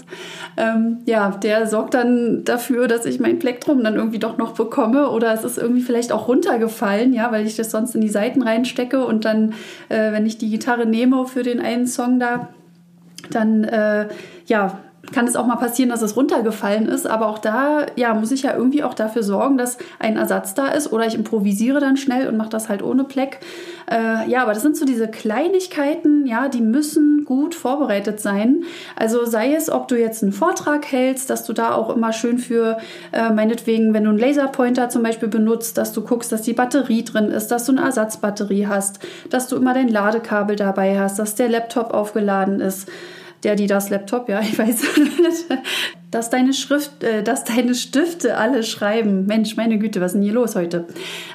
Ähm, 0.57 0.90
ja, 1.05 1.31
der 1.31 1.67
sorgt 1.67 1.93
dann 1.93 2.43
dafür, 2.43 2.87
dass 2.87 3.05
ich 3.05 3.19
mein 3.19 3.39
Plektrum 3.39 3.83
dann 3.83 3.95
irgendwie 3.95 4.19
doch 4.19 4.37
noch 4.37 4.53
bekomme. 4.53 5.09
Oder 5.09 5.33
es 5.33 5.43
ist 5.43 5.57
irgendwie 5.57 5.81
vielleicht 5.81 6.11
auch 6.11 6.27
runtergefallen, 6.27 7.13
ja, 7.13 7.31
weil 7.31 7.45
ich 7.45 7.55
das 7.55 7.71
sonst 7.71 7.95
in 7.95 8.01
die 8.01 8.09
Seiten 8.09 8.41
reinstecke 8.41 9.05
und 9.05 9.25
dann, 9.25 9.53
äh, 9.89 10.11
wenn 10.11 10.25
ich 10.25 10.37
die 10.37 10.49
Gitarre 10.49 10.85
nehme 10.85 11.25
für 11.25 11.43
den 11.43 11.59
einen 11.59 11.87
Song 11.87 12.19
da, 12.19 12.49
dann 13.29 13.63
äh, 13.63 14.07
ja, 14.45 14.79
kann 15.11 15.27
es 15.27 15.35
auch 15.35 15.47
mal 15.47 15.55
passieren, 15.55 15.89
dass 15.89 16.01
es 16.01 16.15
runtergefallen 16.15 16.87
ist. 16.87 17.07
Aber 17.07 17.27
auch 17.27 17.39
da, 17.39 17.85
ja, 17.95 18.13
muss 18.13 18.31
ich 18.31 18.43
ja 18.43 18.55
irgendwie 18.55 18.83
auch 18.83 18.93
dafür 18.93 19.23
sorgen, 19.23 19.57
dass 19.57 19.77
ein 19.99 20.15
Ersatz 20.15 20.53
da 20.53 20.67
ist. 20.67 20.91
Oder 20.91 21.07
ich 21.07 21.15
improvisiere 21.15 21.79
dann 21.79 21.97
schnell 21.97 22.27
und 22.27 22.37
mache 22.37 22.49
das 22.49 22.69
halt 22.69 22.83
ohne 22.83 23.03
Pleck. 23.03 23.39
Äh, 23.89 24.29
ja, 24.29 24.43
aber 24.43 24.53
das 24.53 24.61
sind 24.61 24.77
so 24.77 24.85
diese 24.85 25.07
Kleinigkeiten, 25.07 26.25
ja, 26.25 26.47
die 26.47 26.61
müssen 26.61 27.25
gut 27.25 27.55
vorbereitet 27.55 28.19
sein. 28.19 28.63
Also 28.95 29.25
sei 29.25 29.53
es, 29.53 29.69
ob 29.69 29.87
du 29.87 29.99
jetzt 29.99 30.23
einen 30.23 30.33
Vortrag 30.33 30.89
hältst, 30.91 31.29
dass 31.29 31.43
du 31.43 31.53
da 31.53 31.73
auch 31.73 31.93
immer 31.95 32.13
schön 32.13 32.37
für, 32.37 32.77
äh, 33.11 33.31
meinetwegen, 33.31 33.93
wenn 33.93 34.03
du 34.03 34.11
einen 34.11 34.19
Laserpointer 34.19 34.89
zum 34.89 35.03
Beispiel 35.03 35.29
benutzt, 35.29 35.77
dass 35.77 35.93
du 35.93 36.01
guckst, 36.03 36.31
dass 36.31 36.43
die 36.43 36.53
Batterie 36.53 37.03
drin 37.03 37.31
ist, 37.31 37.47
dass 37.47 37.65
du 37.65 37.71
eine 37.71 37.81
Ersatzbatterie 37.81 38.67
hast, 38.67 38.99
dass 39.29 39.47
du 39.47 39.55
immer 39.55 39.73
dein 39.73 39.89
Ladekabel 39.89 40.55
dabei 40.55 40.99
hast, 40.99 41.19
dass 41.19 41.35
der 41.35 41.49
Laptop 41.49 41.93
aufgeladen 41.93 42.61
ist 42.61 42.87
der, 43.43 43.55
die 43.55 43.67
das 43.67 43.89
Laptop, 43.89 44.29
ja, 44.29 44.39
ich 44.41 44.57
weiß, 44.57 44.81
dass 46.11 46.29
deine 46.29 46.53
Schrift, 46.53 47.03
äh, 47.03 47.23
dass 47.23 47.45
deine 47.45 47.73
Stifte 47.73 48.37
alle 48.37 48.63
schreiben. 48.63 49.25
Mensch, 49.25 49.55
meine 49.55 49.79
Güte, 49.79 50.01
was 50.01 50.07
ist 50.07 50.15
denn 50.15 50.21
hier 50.21 50.33
los 50.33 50.55
heute? 50.55 50.85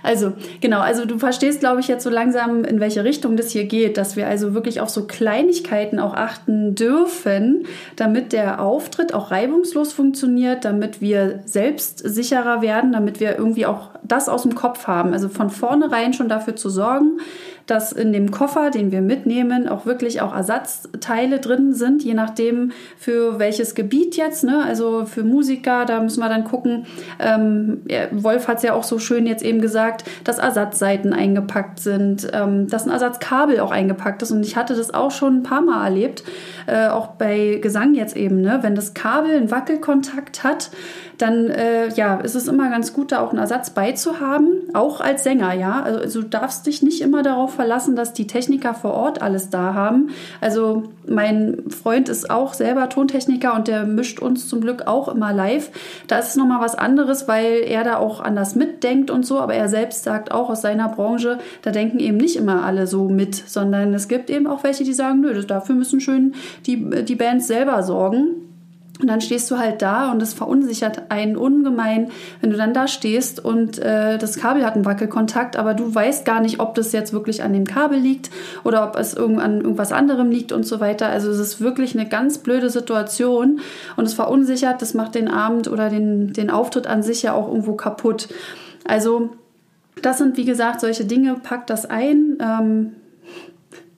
Also, 0.03 0.35
genau, 0.61 0.81
also 0.81 1.07
du 1.07 1.19
verstehst, 1.19 1.61
glaube 1.61 1.81
ich, 1.81 1.89
jetzt 1.89 2.05
so 2.05 2.11
langsam, 2.11 2.63
in 2.65 2.79
welche 2.79 3.03
Richtung 3.03 3.37
das 3.37 3.51
hier 3.51 3.65
geht, 3.65 3.97
dass 3.97 4.17
wir 4.17 4.29
also 4.29 4.55
wirklich 4.55 4.81
auf 4.81 4.91
so 4.91 5.07
Kleinigkeiten 5.07 5.99
auch 5.99 6.15
achten 6.15 6.75
dürfen, 6.75 7.67
damit 7.97 8.33
der 8.33 8.61
Auftritt 8.61 9.15
auch 9.15 9.31
reibungslos 9.31 9.95
funktioniert, 9.95 10.67
damit 10.67 11.01
wir 11.01 11.41
selbstsicherer 11.47 12.61
werden, 12.61 12.93
damit 12.93 13.19
wir 13.19 13.39
irgendwie 13.39 13.67
auch 13.67 13.91
das 14.03 14.29
aus 14.29 14.43
dem 14.43 14.55
Kopf 14.55 14.87
haben. 14.87 15.15
Also 15.15 15.31
von 15.31 15.49
vornherein 15.49 16.13
schon 16.13 16.29
dafür 16.29 16.55
zu 16.55 16.69
sorgen, 16.69 17.19
dass 17.67 17.91
in 17.91 18.13
dem 18.13 18.31
Koffer, 18.31 18.71
den 18.71 18.93
wir 18.93 19.01
mitnehmen, 19.01 19.69
auch 19.69 19.87
wirklich 19.87 20.21
auch 20.21 20.35
Ersatzteile 20.35 21.41
drin 21.41 21.75
sind, 21.75 22.05
je 22.05 22.15
nachdem 22.15 22.71
für 22.97 23.39
welches 23.39 23.75
Gebiet 23.75 24.17
jetzt. 24.17 24.45
Ne? 24.45 24.65
Also 24.67 25.07
für 25.07 25.23
Musiker, 25.23 25.85
da 25.85 26.01
müssen 26.01 26.21
wir 26.21 26.29
dann 26.29 26.45
gucken. 26.45 26.87
Ähm, 27.19 27.83
Wolf 28.13 28.49
hat 28.49 28.59
es 28.59 28.63
ja 28.63 28.75
auch 28.75 28.85
so 28.85 28.99
schön 28.99 29.27
jetzt 29.27 29.45
eben 29.45 29.61
gesagt, 29.61 30.05
dass 30.25 30.39
Ersatzseiten 30.39 31.13
eingepackt 31.13 31.81
sind, 31.81 32.29
ähm, 32.33 32.69
dass 32.69 32.87
ein 32.87 32.91
Ersatzkabel 32.91 33.61
auch 33.61 33.71
eingepackt 33.71 34.23
ist. 34.23 34.31
Und 34.31 34.45
ich 34.45 34.57
hatte 34.57 34.75
das 34.75 34.93
auch 34.93 35.11
schon 35.11 35.39
ein 35.39 35.43
paar 35.43 35.63
Mal 35.63 35.85
erlebt, 35.85 36.25
äh, 36.67 36.89
auch 36.89 37.09
bei 37.09 37.59
Gesang 37.63 37.95
jetzt 37.95 38.17
eben, 38.17 38.41
ne? 38.41 38.59
wenn 38.63 38.75
das 38.75 38.95
Kabel 38.95 39.37
einen 39.37 39.51
Wackelkontakt 39.51 40.45
hat, 40.45 40.71
dann 41.19 41.49
äh, 41.49 41.89
ja, 41.95 42.17
ist 42.17 42.35
es 42.35 42.49
immer 42.49 42.71
ganz 42.71 42.93
gut, 42.93 43.13
da 43.13 43.21
auch 43.21 43.31
einen 43.31 43.39
Ersatz 43.39 43.71
beizuhaben, 43.71 44.75
auch 44.75 45.01
als 45.01 45.25
Sänger, 45.25 45.55
ja. 45.55 45.83
Also, 45.83 46.01
also 46.01 46.23
du 46.23 46.29
darfst 46.29 46.67
dich 46.67 46.83
nicht 46.83 47.01
immer 47.01 47.23
darauf 47.23 47.55
verlassen, 47.55 47.97
dass 47.97 48.13
die 48.13 48.27
Techniker 48.27 48.75
vor 48.75 48.95
Ort 48.95 49.23
alles 49.23 49.51
da 49.51 49.75
haben. 49.75 50.11
Also 50.41 50.85
mein 51.09 51.65
Freund 51.69 52.09
ist 52.09 52.31
auch 52.31 52.55
selber 52.55 52.89
Tontechniker 52.89 53.55
und 53.55 53.69
der 53.69 53.85
mischt 53.85 54.21
uns 54.21 54.49
zum 54.49 54.61
Glück 54.61 54.87
auch 54.87 55.09
immer 55.09 55.33
live. 55.33 55.71
Da 56.07 56.19
ist 56.19 56.31
es 56.31 56.37
nochmal 56.37 56.61
was 56.61 56.75
anderes, 56.75 57.29
weil 57.29 57.63
er 57.67 57.85
da 57.85 57.97
auch 57.97 58.21
anders 58.21 58.55
mitdenkt 58.55 59.11
und 59.11 59.25
so, 59.25 59.41
aber 59.41 59.55
er 59.55 59.69
selbst 59.69 60.05
sagt 60.05 60.33
auch 60.33 60.51
aus 60.51 60.63
seiner 60.63 60.89
Branche, 60.89 61.39
da 61.63 61.71
denken 61.71 61.99
eben 61.99 62.17
nicht 62.17 62.37
immer 62.37 62.65
alle 62.65 62.87
so 62.87 63.09
mit, 63.09 63.35
sondern 63.35 63.95
es 63.95 64.09
gibt 64.09 64.31
eben 64.31 64.47
auch 64.47 64.65
welche, 64.65 64.85
die 64.85 64.93
sagen, 64.93 65.21
nö, 65.21 65.43
dafür 65.45 65.75
müssen 65.75 66.01
schön 66.01 66.35
die, 66.67 67.05
die 67.05 67.15
Bands 67.15 67.47
selber 67.47 67.83
sorgen. 67.83 68.46
Und 69.01 69.09
dann 69.09 69.21
stehst 69.21 69.51
du 69.51 69.59
halt 69.59 69.83
da 69.83 70.11
und 70.11 70.23
es 70.23 70.33
verunsichert 70.33 71.11
einen 71.11 71.37
ungemein, 71.37 72.11
wenn 72.41 72.51
du 72.51 72.57
dann 72.57 72.73
da 72.73 72.89
stehst 72.89 73.45
und 73.45 73.79
äh, 73.79 74.17
das 74.17 74.39
Kabel 74.39 74.65
hat 74.65 74.75
einen 74.75 74.87
Wackelkontakt, 74.87 75.57
aber 75.57 75.75
du 75.75 75.95
weißt 75.95 76.25
gar 76.25 76.41
nicht, 76.41 76.61
ob 76.61 76.75
das 76.75 76.93
jetzt 76.93 77.13
wirklich 77.13 77.43
an 77.43 77.53
dem 77.53 77.67
Kabel 77.67 77.99
liegt 77.99 78.31
oder 78.65 78.89
ob 78.89 78.97
es 78.97 79.13
irgend 79.13 79.41
an 79.41 79.61
irgendwas 79.61 79.93
anderem 79.93 80.31
liegt 80.31 80.51
und 80.51 80.65
so 80.65 80.81
weiter. 80.81 81.09
Also 81.09 81.31
es 81.31 81.39
ist 81.39 81.61
wirklich 81.61 81.95
eine 81.95 82.09
ganz 82.09 82.39
blöde 82.39 82.71
Situation 82.71 83.61
und 83.97 84.07
es 84.07 84.15
verunsichert, 84.15 84.81
das 84.81 84.95
macht 84.95 85.15
den 85.15 85.29
Abend 85.29 85.69
oder 85.69 85.91
den, 85.91 86.33
den 86.33 86.49
Auftritt 86.49 86.87
an 86.87 87.03
sich 87.03 87.23
ja 87.23 87.35
auch 87.35 87.49
irgendwo 87.49 87.75
kaputt. 87.75 88.29
Also 88.87 89.31
das 90.01 90.19
sind, 90.19 90.39
wie 90.39 90.45
gesagt, 90.47 90.81
solche 90.81 91.05
Dinge, 91.05 91.35
packt 91.35 91.69
das 91.69 91.85
ein. 91.85 92.39
Ähm, 92.41 92.93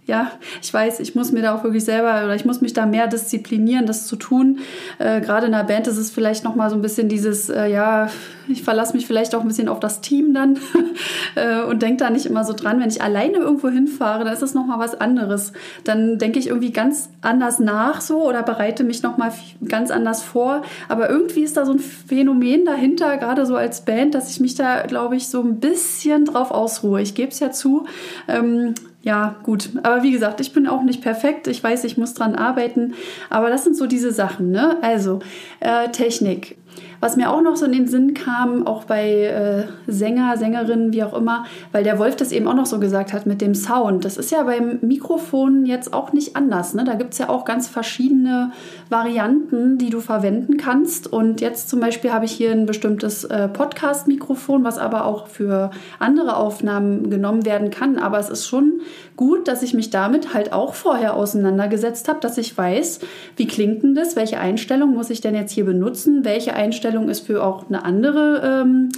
ja, 0.09 0.33
ich 0.63 0.73
weiß, 0.73 1.01
ich 1.01 1.15
muss 1.15 1.33
mir 1.33 1.43
da 1.43 1.55
auch 1.55 1.65
wirklich 1.65 1.85
selber 1.85 2.25
oder 2.25 2.35
ich 2.35 2.47
muss 2.47 2.63
mich 2.63 2.73
da 2.73 2.87
mehr 2.87 3.09
disziplinieren, 3.09 3.85
das 3.85 4.07
zu 4.07 4.17
tun. 4.17 4.61
Äh, 4.99 5.21
Gerade 5.21 5.47
in 5.47 5.53
der 5.53 5.65
Band 5.65 5.87
ist 5.87 5.99
es 5.99 6.11
vielleicht 6.11 6.45
noch 6.45 6.55
mal 6.55 6.71
so 6.71 6.77
ein 6.77 6.83
bisschen 6.83 7.11
dieses, 7.11 7.51
äh, 7.51 7.67
ja, 7.67 8.09
ich 8.49 8.63
verlasse 8.63 8.97
mich 8.97 9.07
vielleicht 9.07 9.35
auch 9.35 9.43
ein 9.43 9.49
bisschen 9.49 9.69
auf 9.69 9.81
das 9.81 10.01
Team 10.01 10.33
dann 10.33 10.59
äh, 11.35 11.63
und 11.63 11.83
denke 11.83 11.99
da 11.99 12.09
nicht 12.09 12.25
immer 12.25 12.43
so 12.45 12.55
dran. 12.55 12.81
Wenn 12.81 12.89
ich 12.89 13.03
alleine 13.03 13.37
irgendwo 13.37 13.69
hinfahre, 13.69 14.25
dann 14.25 14.33
ist 14.33 14.41
das 14.41 14.55
noch 14.55 14.65
mal 14.65 14.79
was 14.79 14.99
anderes. 14.99 15.53
Dann 15.85 16.17
denke 16.17 16.39
ich 16.39 16.49
irgendwie 16.49 16.73
ganz 16.73 17.11
anders 17.21 17.59
nach 17.59 18.01
so 18.01 18.27
oder 18.27 18.43
bereite 18.43 18.85
mich 18.85 19.03
noch 19.03 19.19
mal 19.19 19.31
ganz 19.69 19.91
anders 19.91 20.23
vor. 20.23 20.63
Aber 20.89 21.11
irgendwie 21.11 21.43
ist 21.43 21.59
da 21.59 21.67
so 21.67 21.73
ein 21.73 21.81
Phänomen 21.81 22.65
dahinter, 22.65 23.19
gerade 23.19 23.45
so 23.45 23.57
als 23.57 23.83
Band, 23.85 24.15
dass 24.15 24.31
ich 24.31 24.41
mich 24.41 24.55
da, 24.55 24.87
glaube 24.87 25.17
ich, 25.17 25.29
so 25.29 25.43
ein 25.43 25.61
bisschen 25.61 26.25
drauf 26.25 26.51
ausruhe. 26.51 27.03
Ich 27.03 27.15
gebe 27.15 27.31
es 27.31 27.41
ja 27.41 27.51
zu. 27.51 27.85
Ähm, 28.27 28.75
ja, 29.03 29.37
gut. 29.45 29.71
Aber 29.85 30.03
wie 30.03 30.11
gesagt, 30.11 30.41
ich 30.41 30.53
bin 30.53 30.67
auch 30.67 30.83
nicht 30.83 31.03
perfekt. 31.03 31.47
Ich 31.47 31.63
weiß, 31.63 31.85
ich 31.85 31.97
muss 31.97 32.15
dran 32.15 32.35
arbeiten. 32.35 32.95
Aber 33.31 33.49
das 33.49 33.65
sind 33.65 33.77
so 33.77 33.87
diese 33.87 34.13
Sachen, 34.13 34.51
ne? 34.51 34.77
Also, 34.83 35.21
äh, 35.61 35.89
Technik. 35.91 36.57
Was 37.01 37.17
mir 37.17 37.31
auch 37.31 37.41
noch 37.41 37.57
so 37.57 37.67
in 37.67 37.73
den 37.73 37.87
Sinn 37.87 38.15
kam, 38.15 38.67
auch 38.67 38.85
bei 38.85 39.25
äh, 39.25 39.65
Sänger, 39.87 40.37
Sängerinnen, 40.37 40.93
wie 40.93 41.05
auch 41.05 41.15
immer, 41.15 41.45
weil 41.71 41.85
der 41.85 41.99
Wolf 41.99 42.17
das 42.17 42.33
eben 42.33 42.49
auch 42.49 42.55
noch 42.55 42.67
so 42.67 42.81
gesagt 42.81 43.13
hat 43.13 43.25
mit 43.25 43.41
dem 43.41 43.55
Sound. 43.55 44.05
Das 44.05 44.17
ist 44.17 44.33
ja 44.33 44.43
beim 44.43 44.79
Mikrofon 44.81 45.65
jetzt 45.65 45.93
auch 45.93 46.13
nicht 46.13 46.35
anders. 46.35 46.75
Ne? 46.75 46.83
Da 46.83 46.95
gibt 46.95 47.13
es 47.13 47.19
ja 47.19 47.29
auch 47.29 47.45
ganz 47.45 47.69
verschiedene 47.69 48.51
Varianten, 48.89 49.79
die 49.79 49.91
du 49.91 50.01
verwenden 50.01 50.57
kannst. 50.57 51.07
Und 51.07 51.41
jetzt 51.41 51.69
zum 51.69 51.79
Beispiel 51.79 52.13
habe 52.13 52.25
ich 52.25 52.33
hier 52.33 52.51
ein 52.51 52.67
bestimmtes 52.67 53.25
äh, 53.25 53.47
Podcast-Mikrofon, 53.47 54.65
was 54.65 54.79
aber 54.79 55.05
auch 55.05 55.29
für 55.29 55.71
andere 56.01 56.37
Aufnahmen 56.37 57.11
genommen 57.11 57.45
werden 57.45 57.71
kann. 57.71 57.99
Aber 57.99 58.19
es 58.19 58.29
ist 58.29 58.49
schon 58.49 58.81
gut, 59.17 59.47
dass 59.47 59.63
ich 59.63 59.73
mich 59.73 59.91
damit 59.91 60.35
halt 60.35 60.53
auch 60.53 60.75
vorher 60.75 61.15
auseinandergesetzt 61.15 62.09
habe, 62.09 62.19
dass 62.21 62.39
ich 62.39 62.59
weiß, 62.59 63.01
wie 63.37 63.47
klingt 63.47 63.85
denn 63.85 63.95
das, 63.95 64.17
welche 64.17 64.41
Einstellung 64.41 64.95
muss 64.95 65.11
ich 65.11 65.21
denn 65.21 65.37
jetzt 65.37 65.53
hier 65.53 65.65
benutzen, 65.65 66.25
welche 66.25 66.55
Einstellung 66.55 66.88
ist 67.09 67.27
für 67.27 67.43
auch 67.43 67.69
eine 67.69 67.85
andere 67.85 68.63
ähm, 68.63 68.89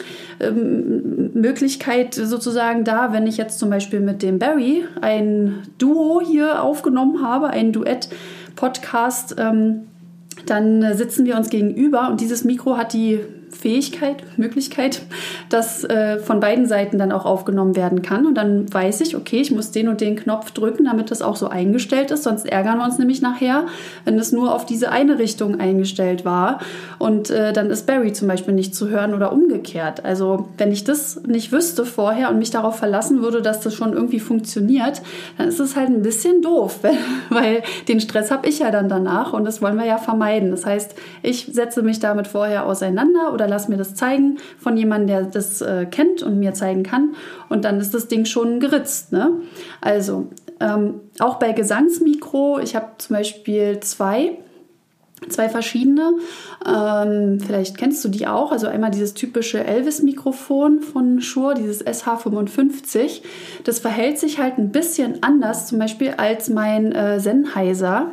ähm, 0.41 1.31
Möglichkeit 1.35 2.15
sozusagen 2.15 2.85
da, 2.85 3.13
wenn 3.13 3.27
ich 3.27 3.37
jetzt 3.37 3.59
zum 3.59 3.71
Beispiel 3.71 4.01
mit 4.01 4.23
dem 4.23 4.39
Barry 4.39 4.85
ein 5.01 5.63
Duo 5.79 6.21
hier 6.21 6.63
aufgenommen 6.63 7.23
habe, 7.23 7.49
ein 7.49 7.73
Duett-Podcast. 7.73 9.37
Ähm, 9.39 9.83
dann 10.47 10.95
sitzen 10.97 11.27
wir 11.27 11.37
uns 11.37 11.51
gegenüber 11.51 12.09
und 12.09 12.21
dieses 12.21 12.45
Mikro 12.45 12.77
hat 12.77 12.93
die 12.93 13.21
Fähigkeit, 13.51 14.23
Möglichkeit, 14.37 15.03
dass 15.49 15.85
äh, 15.85 16.19
von 16.19 16.41
beiden 16.41 16.67
Seiten 16.67 16.99
dann 16.99 17.13
auch 17.13 17.25
aufgenommen 17.25 17.77
werden 17.77 18.03
kann. 18.03 18.27
Und 18.27 18.35
dann 18.35 18.73
weiß 18.73 19.01
ich, 19.01 19.17
okay, 19.17 19.41
ich 19.41 19.51
muss 19.51 19.71
den 19.71 19.89
und 19.89 20.01
den 20.01 20.17
Knopf 20.17 20.53
drücken, 20.53 20.85
damit 20.85 21.11
das 21.11 21.23
auch 21.23 21.37
so 21.37 21.49
eingestellt 21.49 22.11
ist. 22.11 22.25
Sonst 22.25 22.47
ärgern 22.47 22.79
wir 22.79 22.85
uns 22.85 22.99
nämlich 22.99 23.23
nachher, 23.23 23.67
wenn 24.05 24.19
es 24.19 24.33
nur 24.33 24.55
auf 24.55 24.67
diese 24.67 24.91
eine 24.91 25.19
Richtung 25.19 25.61
eingestellt 25.61 26.25
war. 26.25 26.61
Und 26.99 27.31
äh, 27.31 27.53
dann 27.53 27.71
ist 27.71 27.87
Barry 27.87 28.13
zum 28.13 28.29
Beispiel 28.29 28.55
nicht 28.55 28.75
zu 28.75 28.89
hören 28.89 29.15
oder 29.15 29.33
umgekehrt. 29.33 30.05
Also 30.05 30.49
wenn 30.59 30.73
ich 30.73 30.85
das 30.85 31.21
nicht 31.27 31.53
wüsste 31.53 31.85
vorher 31.85 32.31
und 32.31 32.39
mich 32.39 32.51
darauf 32.51 32.77
verlassen 32.77 33.23
würde, 33.23 33.43
dass 33.43 33.61
das 33.61 33.75
schon 33.75 33.93
irgendwie 33.93 34.21
funktioniert, 34.21 35.03
dann 35.39 35.49
ist 35.49 35.61
es 35.61 35.77
halt 35.77 35.89
ein 35.89 36.03
bisschen 36.03 36.43
doof, 36.43 36.81
weil 37.31 37.63
den 37.89 38.01
Stress 38.01 38.31
habe 38.31 38.49
ich 38.49 38.61
ja 38.61 38.71
dann 38.71 38.89
danach 38.89 39.33
und 39.33 39.45
das 39.45 39.61
wollen 39.61 39.77
wir 39.77 39.87
ja 39.87 39.99
vermeiden. 39.99 40.51
Das 40.51 40.67
heißt, 40.67 40.95
ich 41.23 41.49
setze 41.53 41.83
mich 41.83 42.01
damit 42.01 42.27
vorher 42.27 42.67
auseinander 42.67 43.33
oder 43.41 43.49
lass 43.49 43.69
mir 43.69 43.79
das 43.79 43.95
zeigen 43.95 44.39
von 44.59 44.77
jemandem, 44.77 45.07
der 45.07 45.23
das 45.23 45.63
äh, 45.63 45.87
kennt 45.87 46.23
und 46.23 46.39
mir 46.39 46.53
zeigen 46.53 46.83
kann. 46.83 47.15
Und 47.49 47.65
dann 47.65 47.81
ist 47.81 47.95
das 47.95 48.07
Ding 48.09 48.27
schon 48.27 48.61
geritzt. 48.61 49.13
Ne? 49.13 49.33
Also 49.81 50.29
ähm, 50.61 51.01
auch 51.19 51.39
bei 51.39 51.53
Gesangsmikro, 51.53 52.61
ich 52.63 52.77
habe 52.77 52.87
zum 52.99 53.17
Beispiel 53.17 53.81
zwei 53.81 54.39
zwei 55.29 55.51
verschiedene. 55.51 56.15
Ähm, 56.67 57.41
vielleicht 57.41 57.77
kennst 57.77 58.03
du 58.05 58.09
die 58.09 58.27
auch. 58.27 58.53
Also 58.53 58.69
einmal 58.69 58.91
dieses 58.91 59.13
typische 59.13 59.63
Elvis-Mikrofon 59.63 60.81
von 60.81 61.21
Shure, 61.21 61.55
dieses 61.55 61.85
SH55. 61.85 63.21
Das 63.65 63.81
verhält 63.81 64.19
sich 64.19 64.39
halt 64.39 64.57
ein 64.57 64.73
bisschen 64.73 65.23
anders, 65.23 65.67
zum 65.67 65.79
Beispiel 65.79 66.15
als 66.17 66.49
mein 66.49 66.93
äh, 66.93 67.21
Sennheiser 67.21 68.13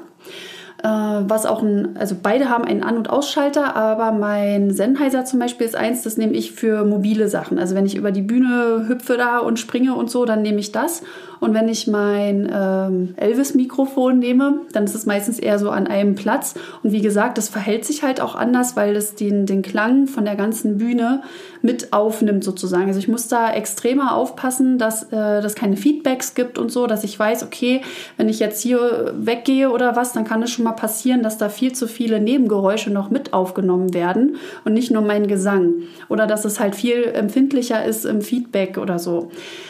was 0.84 1.46
auch 1.46 1.64
ein, 1.64 1.98
also 1.98 2.16
beide 2.22 2.50
haben 2.50 2.64
einen 2.64 2.84
An- 2.84 2.98
und 2.98 3.10
Ausschalter, 3.10 3.76
aber 3.76 4.12
mein 4.12 4.72
Sennheiser 4.72 5.26
zum 5.26 5.40
Beispiel 5.40 5.66
ist 5.66 5.76
eins, 5.76 6.04
das 6.04 6.18
nehme 6.18 6.34
ich 6.34 6.52
für 6.52 6.86
mobile 6.86 7.28
Sachen. 7.30 7.58
Also 7.58 7.74
wenn 7.74 7.86
ich 7.86 7.96
über 7.96 8.12
die 8.12 8.22
Bühne 8.22 8.86
hüpfe 8.88 9.18
da 9.18 9.40
und 9.40 9.60
springe 9.60 9.96
und 9.96 10.12
so, 10.12 10.26
dann 10.26 10.44
nehme 10.44 10.60
ich 10.60 10.72
das. 10.72 11.02
Und 11.40 11.54
wenn 11.54 11.70
ich 11.70 11.88
mein 11.88 12.50
ähm, 12.54 13.14
Elvis-Mikrofon 13.18 14.20
nehme, 14.20 14.62
dann 14.72 14.86
ist 14.86 14.96
es 14.96 15.06
meistens 15.06 15.40
eher 15.40 15.60
so 15.60 15.70
an 15.70 15.88
einem 15.88 16.16
Platz. 16.16 16.56
Und 16.84 16.92
wie 16.92 17.02
gesagt, 17.02 17.38
das 17.38 17.50
verhält 17.50 17.86
sich 17.86 18.04
halt 18.04 18.22
auch 18.22 18.36
anders, 18.36 18.76
weil 18.76 18.96
es 18.96 19.16
den, 19.16 19.46
den 19.46 19.62
Klang 19.62 20.08
von 20.08 20.26
der 20.26 20.36
ganzen 20.36 20.78
Bühne 20.78 21.22
mit 21.62 21.94
aufnimmt 21.94 22.44
sozusagen. 22.44 22.88
Also 22.88 23.00
ich 23.00 23.08
muss 23.08 23.28
da 23.28 23.52
extremer 23.52 24.16
aufpassen, 24.16 24.78
dass 24.78 25.12
äh, 25.12 25.40
es 25.40 25.56
keine 25.56 25.78
Feedbacks 25.78 26.34
gibt 26.34 26.58
und 26.58 26.72
so, 26.72 26.88
dass 26.88 27.04
ich 27.04 27.18
weiß, 27.18 27.44
okay, 27.44 27.82
wenn 28.16 28.30
ich 28.30 28.40
jetzt 28.40 28.62
hier 28.62 29.14
weggehe 29.18 29.70
oder 29.70 29.96
was, 29.96 30.14
dann 30.14 30.24
kann 30.24 30.44
es 30.44 30.52
schon 30.52 30.66
mal 30.66 30.74
passieren, 30.74 31.24
dass 31.24 31.38
da 31.38 31.50
viel 31.50 31.74
zu 31.74 31.88
viele 31.88 32.20
Nebengeräusche 32.20 32.90
noch 32.90 33.10
mit 33.10 33.34
aufgenommen 33.34 33.94
werden 33.94 34.38
und 34.66 34.74
nicht 34.74 34.92
nur 34.92 35.02
mein 35.02 35.28
Gesang. 35.28 35.74
Oder 36.10 36.28
dass 36.28 36.46
es 36.46 36.60
halt 36.60 36.76
viel 36.76 37.04
empfindlicher 37.04 37.84
ist 37.84 38.06
im 38.06 38.22
Feedback 38.22 38.78
oder 38.78 39.00
so. 39.00 39.30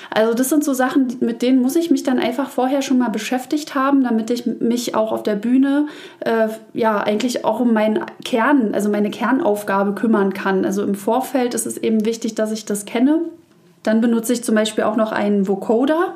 Also 0.10 0.34
das 0.34 0.50
sind 0.50 0.64
so 0.64 0.74
Sachen, 0.74 1.18
mit 1.20 1.42
denen 1.42 1.62
muss 1.62 1.76
ich 1.76 1.92
mich 1.92 2.04
dann 2.04 2.20
einfach 2.20 2.50
vorher 2.50 2.82
schon 2.82 2.98
mal 2.98 3.10
beschäftigt 3.10 3.76
haben, 3.76 4.04
damit 4.04 4.30
ich 4.30 4.46
mich 4.46 4.96
auch 4.96 5.12
auf 5.12 5.24
der 5.24 5.36
Bühne 5.36 5.88
äh, 6.22 6.48
ja 6.74 7.00
eigentlich 7.00 7.46
auch 7.46 7.60
um 7.60 7.74
meinen 7.74 8.06
Kern, 8.24 8.74
also 8.74 8.90
meine 8.90 9.10
Kernaufgabe 9.10 9.94
kümmern 9.94 10.34
kann. 10.34 10.66
Also 10.66 10.84
im 10.84 10.96
Vorfeld 10.96 11.54
ist 11.54 11.66
es 11.66 11.78
eben 11.78 12.06
wichtig, 12.06 12.36
dass 12.36 12.52
ich 12.52 12.66
das 12.66 12.86
kenne. 12.86 13.22
Dann 13.84 14.02
benutze 14.02 14.34
ich 14.34 14.44
zum 14.44 14.56
Beispiel 14.56 14.84
auch 14.84 14.96
noch 14.96 15.12
einen 15.12 15.48
Vocoder 15.48 16.16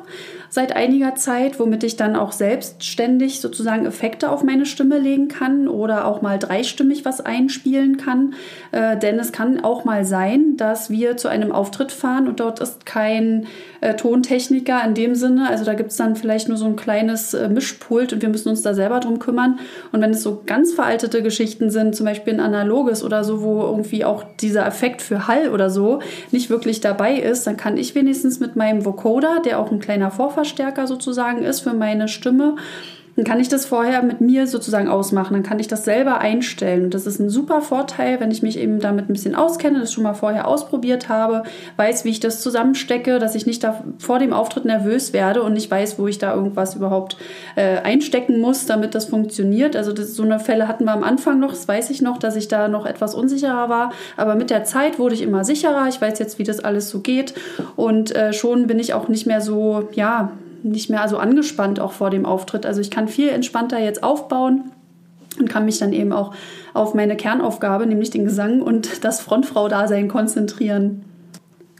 seit 0.54 0.76
einiger 0.76 1.14
Zeit, 1.14 1.58
womit 1.58 1.82
ich 1.82 1.96
dann 1.96 2.14
auch 2.14 2.30
selbstständig 2.30 3.40
sozusagen 3.40 3.86
Effekte 3.86 4.28
auf 4.28 4.44
meine 4.44 4.66
Stimme 4.66 4.98
legen 4.98 5.28
kann 5.28 5.66
oder 5.66 6.06
auch 6.06 6.20
mal 6.20 6.38
dreistimmig 6.38 7.06
was 7.06 7.22
einspielen 7.22 7.96
kann. 7.96 8.34
Äh, 8.70 8.98
denn 8.98 9.18
es 9.18 9.32
kann 9.32 9.64
auch 9.64 9.86
mal 9.86 10.04
sein, 10.04 10.58
dass 10.58 10.90
wir 10.90 11.16
zu 11.16 11.28
einem 11.28 11.52
Auftritt 11.52 11.90
fahren 11.90 12.28
und 12.28 12.38
dort 12.38 12.60
ist 12.60 12.84
kein 12.84 13.46
äh, 13.80 13.94
Tontechniker 13.94 14.84
in 14.84 14.92
dem 14.92 15.14
Sinne. 15.14 15.48
Also 15.48 15.64
da 15.64 15.72
gibt 15.72 15.90
es 15.90 15.96
dann 15.96 16.16
vielleicht 16.16 16.48
nur 16.48 16.58
so 16.58 16.66
ein 16.66 16.76
kleines 16.76 17.32
äh, 17.32 17.48
Mischpult 17.48 18.12
und 18.12 18.20
wir 18.20 18.28
müssen 18.28 18.50
uns 18.50 18.60
da 18.60 18.74
selber 18.74 19.00
drum 19.00 19.20
kümmern. 19.20 19.58
Und 19.90 20.02
wenn 20.02 20.10
es 20.10 20.22
so 20.22 20.42
ganz 20.44 20.74
veraltete 20.74 21.22
Geschichten 21.22 21.70
sind, 21.70 21.96
zum 21.96 22.04
Beispiel 22.04 22.34
ein 22.34 22.40
analoges 22.40 23.02
oder 23.02 23.24
so, 23.24 23.40
wo 23.40 23.62
irgendwie 23.62 24.04
auch 24.04 24.22
dieser 24.42 24.66
Effekt 24.66 25.00
für 25.00 25.28
Hall 25.28 25.48
oder 25.48 25.70
so 25.70 26.00
nicht 26.30 26.50
wirklich 26.50 26.82
dabei 26.82 27.14
ist, 27.14 27.46
dann 27.46 27.56
kann 27.56 27.78
ich 27.78 27.94
wenigstens 27.94 28.38
mit 28.38 28.54
meinem 28.54 28.84
Vocoder, 28.84 29.40
der 29.42 29.58
auch 29.58 29.72
ein 29.72 29.80
kleiner 29.80 30.10
Vorfall 30.10 30.41
Lautverstärker 30.42 30.88
sozusagen 30.88 31.44
ist 31.44 31.60
für 31.60 31.72
meine 31.72 32.08
Stimme, 32.08 32.56
dann 33.16 33.24
kann 33.24 33.40
ich 33.40 33.48
das 33.48 33.66
vorher 33.66 34.02
mit 34.02 34.20
mir 34.20 34.46
sozusagen 34.46 34.88
ausmachen. 34.88 35.34
Dann 35.34 35.42
kann 35.42 35.58
ich 35.58 35.68
das 35.68 35.84
selber 35.84 36.18
einstellen. 36.18 36.90
Das 36.90 37.06
ist 37.06 37.18
ein 37.18 37.28
super 37.28 37.60
Vorteil, 37.60 38.20
wenn 38.20 38.30
ich 38.30 38.42
mich 38.42 38.58
eben 38.58 38.80
damit 38.80 39.08
ein 39.08 39.12
bisschen 39.12 39.34
auskenne, 39.34 39.80
das 39.80 39.92
schon 39.92 40.04
mal 40.04 40.14
vorher 40.14 40.48
ausprobiert 40.48 41.10
habe, 41.10 41.42
weiß, 41.76 42.04
wie 42.04 42.10
ich 42.10 42.20
das 42.20 42.40
zusammenstecke, 42.40 43.18
dass 43.18 43.34
ich 43.34 43.44
nicht 43.44 43.62
da 43.62 43.84
vor 43.98 44.18
dem 44.18 44.32
Auftritt 44.32 44.64
nervös 44.64 45.12
werde 45.12 45.42
und 45.42 45.52
nicht 45.52 45.70
weiß, 45.70 45.98
wo 45.98 46.08
ich 46.08 46.18
da 46.18 46.34
irgendwas 46.34 46.74
überhaupt 46.74 47.18
äh, 47.56 47.78
einstecken 47.78 48.40
muss, 48.40 48.64
damit 48.64 48.94
das 48.94 49.04
funktioniert. 49.04 49.76
Also 49.76 49.92
das, 49.92 50.14
so 50.14 50.22
eine 50.22 50.40
Fälle 50.40 50.66
hatten 50.66 50.84
wir 50.84 50.92
am 50.92 51.04
Anfang 51.04 51.38
noch, 51.38 51.50
das 51.50 51.68
weiß 51.68 51.90
ich 51.90 52.00
noch, 52.00 52.18
dass 52.18 52.34
ich 52.36 52.48
da 52.48 52.68
noch 52.68 52.86
etwas 52.86 53.14
unsicherer 53.14 53.68
war. 53.68 53.92
Aber 54.16 54.36
mit 54.36 54.48
der 54.48 54.64
Zeit 54.64 54.98
wurde 54.98 55.14
ich 55.14 55.22
immer 55.22 55.44
sicherer. 55.44 55.86
Ich 55.88 56.00
weiß 56.00 56.18
jetzt, 56.18 56.38
wie 56.38 56.44
das 56.44 56.60
alles 56.60 56.88
so 56.88 57.00
geht. 57.00 57.34
Und 57.76 58.14
äh, 58.16 58.32
schon 58.32 58.66
bin 58.66 58.78
ich 58.78 58.94
auch 58.94 59.08
nicht 59.08 59.26
mehr 59.26 59.42
so, 59.42 59.88
ja, 59.92 60.32
nicht 60.62 60.90
mehr 60.90 61.08
so 61.08 61.18
angespannt 61.18 61.80
auch 61.80 61.92
vor 61.92 62.10
dem 62.10 62.26
Auftritt. 62.26 62.66
Also 62.66 62.80
ich 62.80 62.90
kann 62.90 63.08
viel 63.08 63.28
entspannter 63.28 63.78
jetzt 63.78 64.02
aufbauen 64.02 64.72
und 65.38 65.48
kann 65.48 65.64
mich 65.64 65.78
dann 65.78 65.92
eben 65.92 66.12
auch 66.12 66.34
auf 66.74 66.94
meine 66.94 67.16
Kernaufgabe, 67.16 67.86
nämlich 67.86 68.10
den 68.10 68.24
Gesang 68.24 68.62
und 68.62 69.04
das 69.04 69.20
Frontfrau-Dasein 69.20 70.08
konzentrieren. 70.08 71.04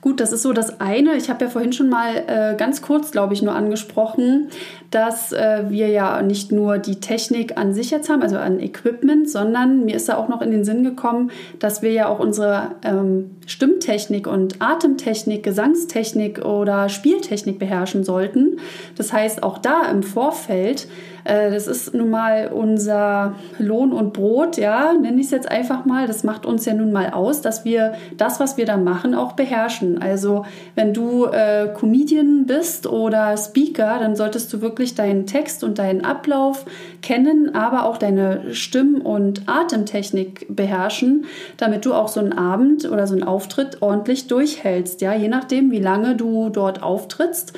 Gut, 0.00 0.18
das 0.18 0.32
ist 0.32 0.42
so 0.42 0.52
das 0.52 0.80
eine. 0.80 1.14
Ich 1.14 1.30
habe 1.30 1.44
ja 1.44 1.50
vorhin 1.50 1.72
schon 1.72 1.88
mal 1.88 2.24
äh, 2.26 2.56
ganz 2.56 2.82
kurz, 2.82 3.12
glaube 3.12 3.34
ich, 3.34 3.42
nur 3.42 3.54
angesprochen, 3.54 4.48
dass 4.92 5.32
äh, 5.32 5.64
wir 5.68 5.88
ja 5.88 6.22
nicht 6.22 6.52
nur 6.52 6.78
die 6.78 7.00
Technik 7.00 7.56
an 7.56 7.72
sich 7.72 7.90
jetzt 7.90 8.08
haben, 8.10 8.22
also 8.22 8.36
an 8.36 8.60
Equipment, 8.60 9.28
sondern 9.28 9.84
mir 9.84 9.96
ist 9.96 10.08
da 10.08 10.16
auch 10.18 10.28
noch 10.28 10.42
in 10.42 10.50
den 10.50 10.64
Sinn 10.64 10.84
gekommen, 10.84 11.30
dass 11.58 11.82
wir 11.82 11.92
ja 11.92 12.08
auch 12.08 12.20
unsere 12.20 12.72
ähm, 12.84 13.30
Stimmtechnik 13.46 14.26
und 14.26 14.60
Atemtechnik, 14.60 15.42
Gesangstechnik 15.42 16.44
oder 16.44 16.90
Spieltechnik 16.90 17.58
beherrschen 17.58 18.04
sollten. 18.04 18.58
Das 18.96 19.12
heißt, 19.12 19.42
auch 19.42 19.58
da 19.58 19.90
im 19.90 20.02
Vorfeld 20.02 20.86
äh, 21.24 21.50
das 21.50 21.66
ist 21.66 21.94
nun 21.94 22.10
mal 22.10 22.50
unser 22.52 23.34
Lohn 23.58 23.92
und 23.92 24.12
Brot, 24.12 24.56
ja, 24.56 24.92
nenne 24.92 25.20
ich 25.20 25.26
es 25.26 25.30
jetzt 25.30 25.50
einfach 25.50 25.84
mal. 25.84 26.06
Das 26.06 26.24
macht 26.24 26.46
uns 26.46 26.64
ja 26.64 26.74
nun 26.74 26.92
mal 26.92 27.10
aus, 27.10 27.40
dass 27.40 27.64
wir 27.64 27.94
das, 28.16 28.40
was 28.40 28.56
wir 28.56 28.66
da 28.66 28.76
machen, 28.76 29.14
auch 29.14 29.32
beherrschen. 29.32 30.00
Also 30.00 30.44
wenn 30.74 30.92
du 30.92 31.26
äh, 31.26 31.68
Comedian 31.78 32.46
bist 32.46 32.86
oder 32.86 33.36
Speaker, 33.36 33.98
dann 34.00 34.16
solltest 34.16 34.52
du 34.52 34.60
wirklich 34.60 34.81
deinen 34.94 35.26
Text 35.26 35.64
und 35.64 35.78
deinen 35.78 36.04
Ablauf 36.04 36.66
kennen, 37.00 37.54
aber 37.54 37.84
auch 37.86 37.96
deine 37.96 38.54
Stimm- 38.54 39.00
und 39.00 39.48
Atemtechnik 39.48 40.46
beherrschen, 40.54 41.24
damit 41.56 41.84
du 41.84 41.94
auch 41.94 42.08
so 42.08 42.20
einen 42.20 42.32
Abend 42.32 42.90
oder 42.90 43.06
so 43.06 43.14
einen 43.14 43.24
Auftritt 43.24 43.80
ordentlich 43.80 44.26
durchhältst. 44.26 45.00
Ja, 45.00 45.14
je 45.14 45.28
nachdem, 45.28 45.70
wie 45.70 45.80
lange 45.80 46.16
du 46.16 46.48
dort 46.50 46.82
auftrittst 46.82 47.52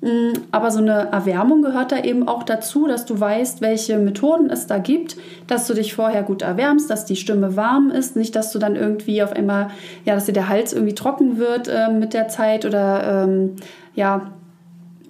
Mm, 0.00 0.32
aber 0.52 0.70
so 0.70 0.78
eine 0.78 1.08
Erwärmung 1.10 1.62
gehört 1.62 1.90
da 1.90 1.98
eben 1.98 2.28
auch 2.28 2.44
dazu, 2.44 2.86
dass 2.86 3.04
du 3.04 3.18
weißt, 3.18 3.60
welche 3.60 3.98
Methoden 3.98 4.48
es 4.48 4.68
da 4.68 4.78
gibt, 4.78 5.16
dass 5.48 5.66
du 5.66 5.74
dich 5.74 5.94
vorher 5.94 6.22
gut 6.22 6.42
erwärmst, 6.42 6.88
dass 6.88 7.04
die 7.04 7.16
Stimme 7.16 7.56
warm 7.56 7.90
ist, 7.90 8.14
nicht, 8.14 8.36
dass 8.36 8.52
du 8.52 8.60
dann 8.60 8.76
irgendwie 8.76 9.22
auf 9.22 9.32
einmal, 9.32 9.70
ja, 10.04 10.14
dass 10.14 10.26
dir 10.26 10.32
der 10.32 10.48
Hals 10.48 10.72
irgendwie 10.72 10.94
trocken 10.94 11.38
wird 11.38 11.66
äh, 11.66 11.90
mit 11.90 12.14
der 12.14 12.28
Zeit 12.28 12.64
oder 12.64 13.24
ähm, 13.24 13.56
ja, 13.96 14.30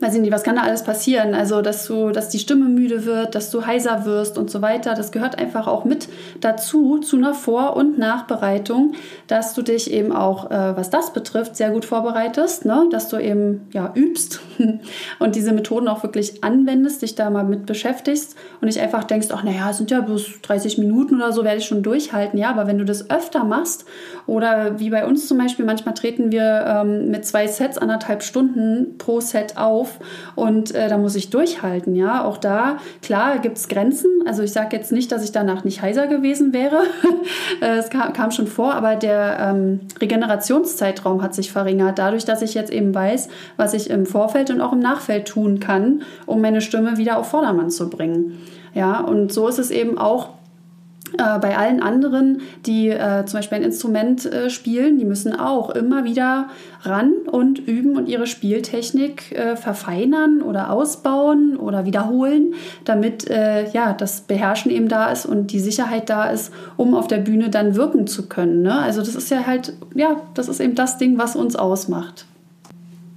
weiß 0.01 0.15
ich 0.15 0.21
nicht, 0.21 0.33
was 0.33 0.45
kann 0.45 0.57
da 0.57 0.63
alles 0.63 0.85
passieren? 0.85 1.35
Also, 1.35 1.63
dass 1.63 1.87
du, 1.87 2.11
dass 2.11 2.29
die 2.29 2.39
Stimme 2.39 2.67
müde 2.67 3.05
wird, 3.05 3.35
dass 3.35 3.51
du 3.51 3.67
heiser 3.67 4.05
wirst 4.05 4.39
und 4.39 4.51
so 4.51 4.63
weiter. 4.63 4.95
Das 4.95 5.13
gehört 5.13 5.39
einfach 5.39 5.67
auch 5.67 5.85
mit 5.85 6.09
dazu, 6.41 6.99
zu 6.99 7.17
einer 7.17 7.35
Vor- 7.35 7.77
und 7.77 7.99
Nachbereitung, 7.99 8.95
dass 9.27 9.55
du 9.55 9.63
dich 9.63 9.91
eben 9.93 10.13
auch, 10.13 10.51
äh, 10.51 10.77
was 10.77 10.91
das 10.91 11.13
betrifft, 11.13 11.57
sehr 11.57 11.71
gut 11.71 11.85
vorbereitest, 11.85 12.65
ne? 12.65 12.87
dass 12.91 13.09
du 13.09 13.19
eben 13.19 13.67
ja 13.73 13.93
übst 13.95 14.41
und 15.19 15.35
diese 15.35 15.53
Methoden 15.53 15.89
auch 15.89 16.03
wirklich 16.03 16.45
anwendest, 16.45 17.03
dich 17.03 17.15
da 17.15 17.31
mal 17.31 17.45
mit 17.45 17.67
beschäftigst 17.67 18.37
und 18.61 18.67
nicht 18.67 18.81
einfach 18.81 19.05
denkst, 19.05 19.29
ach 19.33 19.43
naja, 19.43 19.71
es 19.71 19.79
sind 19.79 19.91
ja 19.91 20.01
bloß 20.01 20.43
30 20.43 20.79
Minuten 20.79 21.17
oder 21.17 21.33
so, 21.33 21.45
werde 21.45 21.59
ich 21.59 21.67
schon 21.67 21.83
durchhalten. 21.83 22.39
Ja, 22.39 22.51
aber 22.51 22.67
wenn 22.67 22.79
du 22.79 22.85
das 22.85 23.11
öfter 23.11 23.45
machst 23.45 23.85
oder 24.27 24.79
wie 24.79 24.91
bei 24.91 25.07
uns 25.07 25.27
zum 25.27 25.39
Beispiel, 25.39 25.65
manchmal 25.65 25.95
treten 25.95 26.31
wir 26.31 26.65
ähm, 26.67 27.11
mit 27.11 27.27
zwei 27.27 27.47
Sets 27.47 27.79
anderthalb 27.79 28.23
Stunden 28.23 28.97
pro 28.99 29.21
Set 29.21 29.57
auf, 29.57 29.88
auf 29.89 29.99
und 30.35 30.75
äh, 30.75 30.89
da 30.89 30.99
muss 30.99 31.15
ich 31.17 31.31
durchhalten. 31.31 31.95
Ja, 31.95 32.25
auch 32.25 32.37
da, 32.37 32.79
klar, 33.03 33.39
gibt 33.39 33.57
es 33.57 33.69
Grenzen. 33.69 34.23
Also 34.27 34.43
ich 34.43 34.53
sage 34.53 34.77
jetzt 34.77 34.93
nicht, 34.93 35.11
dass 35.11 35.25
ich 35.25 35.33
danach 35.33 35.65
nicht 35.65 35.83
heiser 35.83 36.07
gewesen 36.07 36.53
wäre. 36.53 36.83
Äh, 37.61 37.79
es 37.79 37.91
kam, 37.91 38.13
kam, 38.13 38.31
schon 38.31 38.47
vor, 38.47 38.75
aber 38.75 38.95
der 38.95 39.39
ähm, 39.41 39.81
Regenerationszeitraum 40.01 41.23
hat 41.23 41.35
sich 41.35 41.51
verringert, 41.51 41.99
dadurch, 41.99 42.25
dass 42.25 42.43
ich 42.43 42.55
jetzt 42.55 42.73
eben 42.73 42.95
weiß, 42.95 43.29
was 43.57 43.75
ich 43.75 43.91
im 43.91 44.07
Vorfeld 44.07 44.51
und 44.51 44.61
auch 44.61 44.73
im 44.73 44.79
Nachfeld 44.79 45.27
tun 45.27 45.59
kann, 45.59 46.03
um 46.27 46.41
meine 46.41 46.61
Stimme 46.61 46.97
wieder 46.99 47.19
auf 47.19 47.29
Vordermann 47.29 47.71
zu 47.71 47.91
bringen. 47.91 48.39
Ja, 48.75 49.01
und 49.01 49.33
so 49.33 49.49
ist 49.49 49.59
es 49.59 49.71
eben 49.71 49.99
auch 49.99 50.38
äh, 51.17 51.39
bei 51.39 51.57
allen 51.57 51.83
anderen, 51.83 52.41
die 52.67 52.89
äh, 52.89 53.25
zum 53.25 53.39
Beispiel 53.39 53.59
ein 53.59 53.65
Instrument 53.65 54.27
äh, 54.27 54.51
spielen, 54.51 54.99
die 54.99 55.05
müssen 55.05 55.39
auch 55.39 55.71
immer 55.71 56.05
wieder 56.05 56.49
ran 56.83 57.13
und 57.31 57.59
üben 57.59 57.97
und 57.97 58.09
ihre 58.09 58.27
Spieltechnik 58.27 59.33
äh, 59.33 59.57
verfeinern 59.57 60.43
oder 60.43 60.71
ausbauen 60.71 61.57
oder 61.57 61.87
wiederholen, 61.87 62.55
damit 62.85 63.29
äh, 63.29 63.71
ja 63.71 63.93
das 63.93 64.23
Beherrschen 64.23 64.71
eben 64.71 64.89
da 64.89 65.11
ist 65.11 65.27
und 65.27 65.53
die 65.53 65.61
Sicherheit 65.61 66.11
da 66.11 66.29
ist, 66.31 66.53
um 66.77 66.95
auf 66.95 67.07
der 67.07 67.19
Bühne 67.19 67.49
dann 67.51 67.75
wirken 67.75 68.07
zu 68.07 68.29
können. 68.29 68.63
Ne? 68.63 68.79
Also 68.79 69.01
das 69.01 69.15
ist 69.15 69.31
ja 69.31 69.47
halt, 69.47 69.73
ja, 69.95 70.21
das 70.35 70.49
ist 70.49 70.61
eben 70.61 70.75
das 70.75 70.99
Ding, 70.99 71.19
was 71.19 71.37
uns 71.37 71.57
ausmacht. 71.57 72.27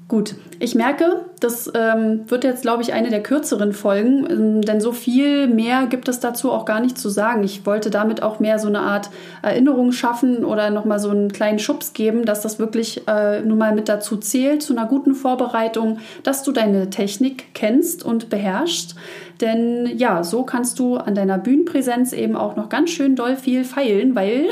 Gut, 0.07 0.35
ich 0.61 0.75
merke, 0.75 1.25
das 1.39 1.71
ähm, 1.73 2.29
wird 2.29 2.43
jetzt, 2.43 2.61
glaube 2.61 2.83
ich, 2.83 2.93
eine 2.93 3.09
der 3.09 3.23
kürzeren 3.23 3.73
Folgen, 3.73 4.27
ähm, 4.29 4.61
denn 4.61 4.79
so 4.79 4.91
viel 4.91 5.47
mehr 5.47 5.87
gibt 5.87 6.07
es 6.07 6.19
dazu 6.19 6.51
auch 6.51 6.65
gar 6.65 6.79
nicht 6.79 6.99
zu 6.99 7.09
sagen. 7.09 7.43
Ich 7.43 7.65
wollte 7.65 7.89
damit 7.89 8.21
auch 8.21 8.39
mehr 8.39 8.59
so 8.59 8.67
eine 8.67 8.81
Art 8.81 9.09
Erinnerung 9.41 9.91
schaffen 9.91 10.45
oder 10.45 10.69
nochmal 10.69 10.99
so 10.99 11.09
einen 11.09 11.33
kleinen 11.33 11.57
Schubs 11.57 11.93
geben, 11.93 12.25
dass 12.25 12.41
das 12.41 12.59
wirklich 12.59 13.07
äh, 13.07 13.41
nun 13.41 13.57
mal 13.57 13.73
mit 13.73 13.89
dazu 13.89 14.17
zählt, 14.17 14.61
zu 14.61 14.73
einer 14.73 14.85
guten 14.85 15.15
Vorbereitung, 15.15 15.97
dass 16.21 16.43
du 16.43 16.51
deine 16.51 16.91
Technik 16.91 17.55
kennst 17.55 18.05
und 18.05 18.29
beherrschst. 18.29 18.95
Denn 19.41 19.91
ja, 19.97 20.23
so 20.23 20.43
kannst 20.43 20.77
du 20.77 20.97
an 20.97 21.15
deiner 21.15 21.39
Bühnenpräsenz 21.39 22.13
eben 22.13 22.35
auch 22.35 22.55
noch 22.55 22.69
ganz 22.69 22.91
schön 22.91 23.15
doll 23.15 23.35
viel 23.35 23.63
feilen, 23.63 24.13
weil 24.15 24.45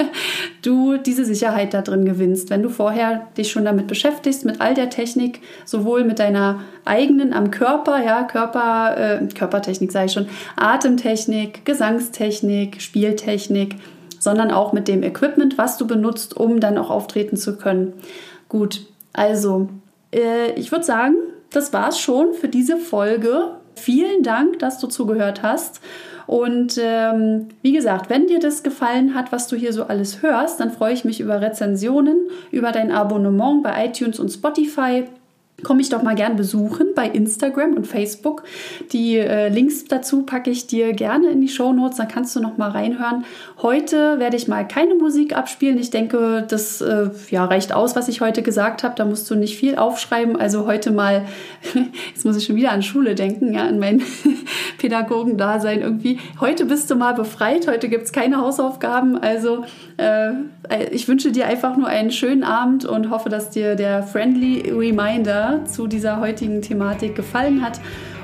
du 0.62 0.96
diese 0.96 1.24
Sicherheit 1.24 1.74
da 1.74 1.82
drin 1.82 2.04
gewinnst, 2.04 2.50
wenn 2.50 2.62
du 2.62 2.68
vorher 2.68 3.28
dich 3.36 3.50
schon 3.50 3.64
damit 3.64 3.88
beschäftigst, 3.88 4.44
mit 4.44 4.60
all 4.60 4.74
der 4.74 4.90
Technik, 4.90 5.40
sowohl 5.64 6.04
mit 6.04 6.18
deiner 6.18 6.60
eigenen 6.84 7.32
am 7.32 7.50
Körper, 7.50 8.02
ja, 8.02 8.22
Körper, 8.22 8.96
äh, 8.96 9.26
Körpertechnik 9.26 9.94
ich 9.94 10.12
schon, 10.12 10.28
Atemtechnik, 10.56 11.64
Gesangstechnik, 11.64 12.80
Spieltechnik, 12.80 13.76
sondern 14.18 14.52
auch 14.52 14.72
mit 14.72 14.86
dem 14.86 15.02
Equipment, 15.02 15.58
was 15.58 15.76
du 15.78 15.86
benutzt, 15.86 16.36
um 16.36 16.60
dann 16.60 16.78
auch 16.78 16.90
auftreten 16.90 17.36
zu 17.36 17.56
können. 17.56 17.92
Gut, 18.48 18.86
also 19.12 19.68
äh, 20.14 20.52
ich 20.54 20.70
würde 20.70 20.84
sagen, 20.84 21.14
das 21.50 21.72
war's 21.72 21.98
schon 21.98 22.32
für 22.34 22.48
diese 22.48 22.76
Folge. 22.76 23.56
Vielen 23.74 24.22
Dank, 24.22 24.58
dass 24.60 24.78
du 24.78 24.86
zugehört 24.86 25.42
hast. 25.42 25.80
Und 26.26 26.78
ähm, 26.80 27.48
wie 27.62 27.72
gesagt, 27.72 28.10
wenn 28.10 28.26
dir 28.26 28.38
das 28.38 28.62
gefallen 28.62 29.14
hat, 29.14 29.32
was 29.32 29.48
du 29.48 29.56
hier 29.56 29.72
so 29.72 29.84
alles 29.84 30.22
hörst, 30.22 30.60
dann 30.60 30.70
freue 30.70 30.94
ich 30.94 31.04
mich 31.04 31.20
über 31.20 31.40
Rezensionen, 31.40 32.16
über 32.50 32.72
dein 32.72 32.92
Abonnement 32.92 33.62
bei 33.62 33.86
iTunes 33.86 34.20
und 34.20 34.30
Spotify. 34.30 35.04
Komme 35.62 35.80
ich 35.80 35.88
doch 35.88 36.02
mal 36.02 36.14
gern 36.14 36.36
besuchen 36.36 36.91
bei 36.94 37.08
Instagram 37.08 37.74
und 37.74 37.86
Facebook. 37.86 38.44
Die 38.92 39.16
äh, 39.16 39.48
Links 39.48 39.84
dazu 39.84 40.22
packe 40.22 40.50
ich 40.50 40.66
dir 40.66 40.92
gerne 40.92 41.28
in 41.30 41.40
die 41.40 41.48
Show 41.48 41.72
Notes, 41.72 41.98
dann 41.98 42.08
kannst 42.08 42.34
du 42.36 42.40
noch 42.40 42.58
mal 42.58 42.70
reinhören. 42.70 43.24
Heute 43.60 44.18
werde 44.18 44.36
ich 44.36 44.48
mal 44.48 44.66
keine 44.66 44.94
Musik 44.94 45.36
abspielen. 45.36 45.78
Ich 45.78 45.90
denke, 45.90 46.44
das 46.48 46.80
äh, 46.80 47.10
ja, 47.30 47.44
reicht 47.44 47.72
aus, 47.72 47.96
was 47.96 48.08
ich 48.08 48.20
heute 48.20 48.42
gesagt 48.42 48.82
habe. 48.82 48.94
Da 48.96 49.04
musst 49.04 49.30
du 49.30 49.34
nicht 49.34 49.56
viel 49.56 49.76
aufschreiben. 49.76 50.36
Also 50.36 50.66
heute 50.66 50.90
mal, 50.90 51.24
jetzt 52.14 52.24
muss 52.24 52.36
ich 52.36 52.44
schon 52.44 52.56
wieder 52.56 52.72
an 52.72 52.82
Schule 52.82 53.14
denken, 53.14 53.52
ja, 53.52 53.66
an 53.66 53.78
mein 53.78 54.02
Pädagogendasein 54.78 55.80
irgendwie. 55.80 56.18
Heute 56.40 56.64
bist 56.64 56.90
du 56.90 56.96
mal 56.96 57.12
befreit. 57.14 57.68
Heute 57.68 57.88
gibt 57.88 58.04
es 58.04 58.12
keine 58.12 58.38
Hausaufgaben. 58.38 59.16
Also 59.16 59.64
äh, 59.96 60.32
ich 60.90 61.08
wünsche 61.08 61.32
dir 61.32 61.46
einfach 61.46 61.76
nur 61.76 61.86
einen 61.86 62.10
schönen 62.10 62.44
Abend 62.44 62.84
und 62.84 63.10
hoffe, 63.10 63.28
dass 63.28 63.50
dir 63.50 63.76
der 63.76 64.02
Friendly 64.02 64.70
Reminder 64.70 65.64
zu 65.66 65.86
dieser 65.86 66.20
heutigen 66.20 66.62
Thematik 66.82 67.14
gefallen 67.14 67.62
hat. 67.62 67.80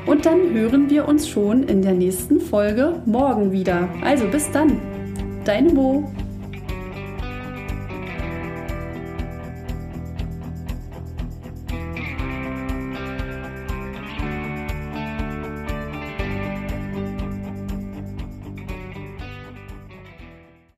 Und 0.07 0.27
dann 0.27 0.53
hören 0.53 0.90
wir 0.90 1.07
uns 1.07 1.29
schon 1.29 1.64
in 1.64 1.83
der 1.83 1.92
nächsten 1.92 2.40
Folge 2.40 3.03
morgen 3.07 3.53
wieder. 3.53 3.88
Also 4.03 4.27
bis 4.27 4.51
dann, 4.51 4.81
deine 5.44 5.73
Mo. 5.73 6.11